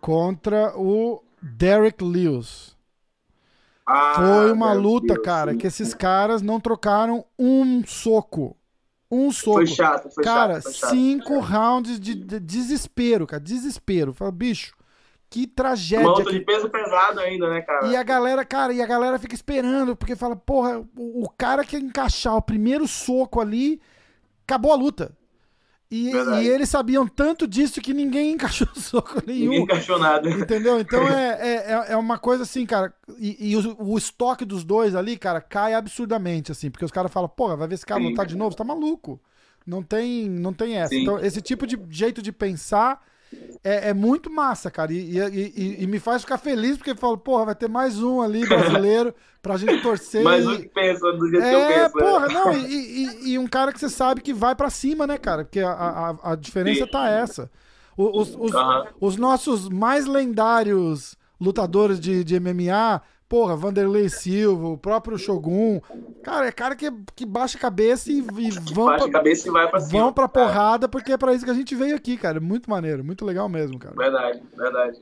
[0.00, 2.76] Contra o Derek Lewis.
[3.90, 5.24] Ah, Foi uma luta, Deus.
[5.24, 8.54] cara, que esses caras não trocaram um soco.
[9.10, 9.54] Um soco.
[9.56, 10.62] Foi chato, foi cara, chato.
[10.64, 10.90] Foi chato.
[10.90, 13.40] cinco rounds de, de desespero, cara.
[13.42, 14.12] Desespero.
[14.12, 14.74] Fala, bicho,
[15.30, 16.06] que Uma tragédia.
[16.06, 17.86] luta que- de peso pesado ainda, né, cara?
[17.86, 21.64] E a galera, cara, e a galera fica esperando, porque fala, porra, o, o cara
[21.64, 23.80] que encaixar o primeiro soco ali,
[24.46, 25.16] acabou a luta.
[25.90, 29.44] E, e eles sabiam tanto disso que ninguém encaixou soco nenhum.
[29.50, 30.28] Ninguém encaixou nada.
[30.28, 30.78] Entendeu?
[30.78, 32.92] Então é, é, é- é uma coisa assim, cara.
[33.18, 36.70] E, e o, o estoque dos dois ali, cara, cai absurdamente, assim.
[36.70, 38.08] Porque os caras falam, porra, vai ver esse cara Sim.
[38.10, 38.50] lutar de novo?
[38.52, 39.20] Você tá maluco.
[39.66, 40.90] Não tem, não tem essa.
[40.94, 41.02] Sim.
[41.02, 43.02] Então, esse tipo de jeito de pensar
[43.62, 44.92] é, é muito massa, cara.
[44.92, 48.02] E, e- e- e me faz ficar feliz, porque eu falo, porra, vai ter mais
[48.02, 50.22] um ali brasileiro pra gente torcer.
[50.22, 51.96] Mas e- um que pensa do jeito que eu é, penso.
[51.96, 52.02] né?
[52.04, 55.44] porra, não, e, um cara que você sabe que vai pra cima, né, cara?
[55.44, 56.90] Porque a, a, a diferença Sim.
[56.90, 57.50] tá essa.
[57.96, 58.86] Os, os, Aham.
[59.00, 65.80] os nossos mais lendários lutadores de, de MMA, porra, Vanderlei Silva, o próprio Shogun,
[66.22, 69.50] cara, é cara que, que baixa a cabeça e, e vão, Baixa pra, cabeça e
[69.50, 70.02] vai pra cima.
[70.02, 72.40] vão pra porrada, porque é pra isso que a gente veio aqui, cara.
[72.40, 73.94] Muito maneiro, muito legal mesmo, cara.
[73.94, 74.98] Verdade, verdade.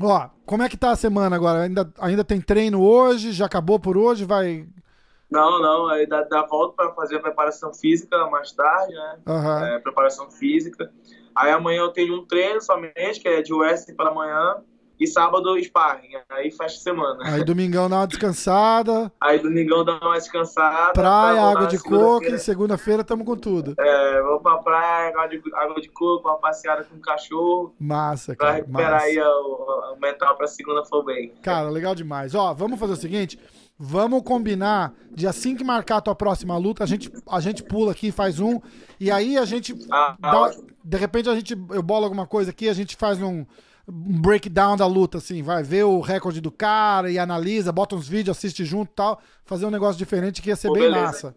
[0.00, 1.62] Ó, como é que tá a semana agora?
[1.62, 3.32] Ainda, ainda tem treino hoje?
[3.32, 4.24] Já acabou por hoje?
[4.24, 4.66] Vai.
[5.30, 9.18] Não, não, aí dá, dá volta pra fazer a preparação física mais tarde, né?
[9.26, 9.66] Aham.
[9.66, 10.90] É, preparação física.
[11.34, 14.56] Aí amanhã eu tenho um treino somente, que é de West pela manhã.
[14.98, 16.10] E sábado sparring.
[16.30, 17.18] Aí fecha a semana.
[17.22, 19.12] Aí domingão dá uma descansada.
[19.20, 20.92] Aí domingão dá uma descansada.
[20.92, 23.74] Praia, água de coco e segunda-feira tamo com tudo.
[23.78, 27.74] É, vamos pra praia, água de, água de coco, uma passeada com o cachorro.
[27.78, 28.58] Massa, Pra cara.
[28.58, 29.04] recuperar massa.
[29.06, 31.32] aí o, o mental pra segunda for bem.
[31.42, 32.34] Cara, legal demais.
[32.34, 33.38] Ó, vamos fazer o seguinte.
[33.78, 37.92] Vamos combinar de assim que marcar a tua próxima luta, a gente, a gente pula
[37.92, 38.58] aqui, faz um,
[38.98, 40.64] e aí a gente Ah, dá- ótimo.
[40.82, 43.44] de repente a gente eu bolo alguma coisa aqui, a gente faz um
[43.88, 48.36] breakdown da luta, assim, vai ver o recorde do cara e analisa, bota uns vídeos,
[48.36, 51.02] assiste junto e tal, fazer um negócio diferente que ia ser Pô, bem beleza.
[51.02, 51.36] massa.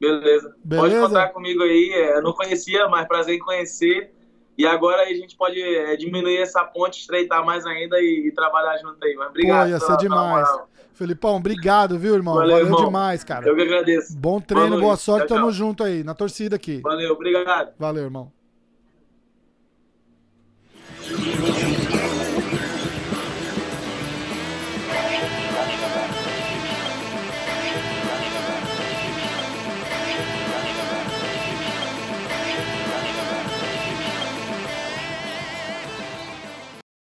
[0.00, 0.48] Beleza.
[0.50, 0.60] Pode
[0.92, 1.08] Beleza?
[1.08, 1.90] contar comigo aí.
[1.94, 4.12] é, Eu não conhecia, mas prazer em conhecer.
[4.58, 8.76] E agora a gente pode é, diminuir essa ponte, estreitar mais ainda e, e trabalhar
[8.78, 9.14] junto aí.
[9.16, 9.64] Mas obrigado.
[9.64, 10.48] Pô, ia ser pela- pela demais.
[10.48, 10.68] moral.
[10.94, 12.34] Felipão, obrigado, viu, irmão?
[12.34, 12.84] Valeu, Valeu, irmão.
[12.86, 13.46] demais, cara.
[13.46, 14.16] Eu que agradeço.
[14.16, 15.52] Bom treino, Boa boa sorte, Tchau, tamo tchau.
[15.52, 16.80] junto aí, na torcida aqui.
[16.80, 17.72] Valeu, obrigado.
[17.78, 18.32] Valeu, irmão.
[21.08, 21.75] Thank you.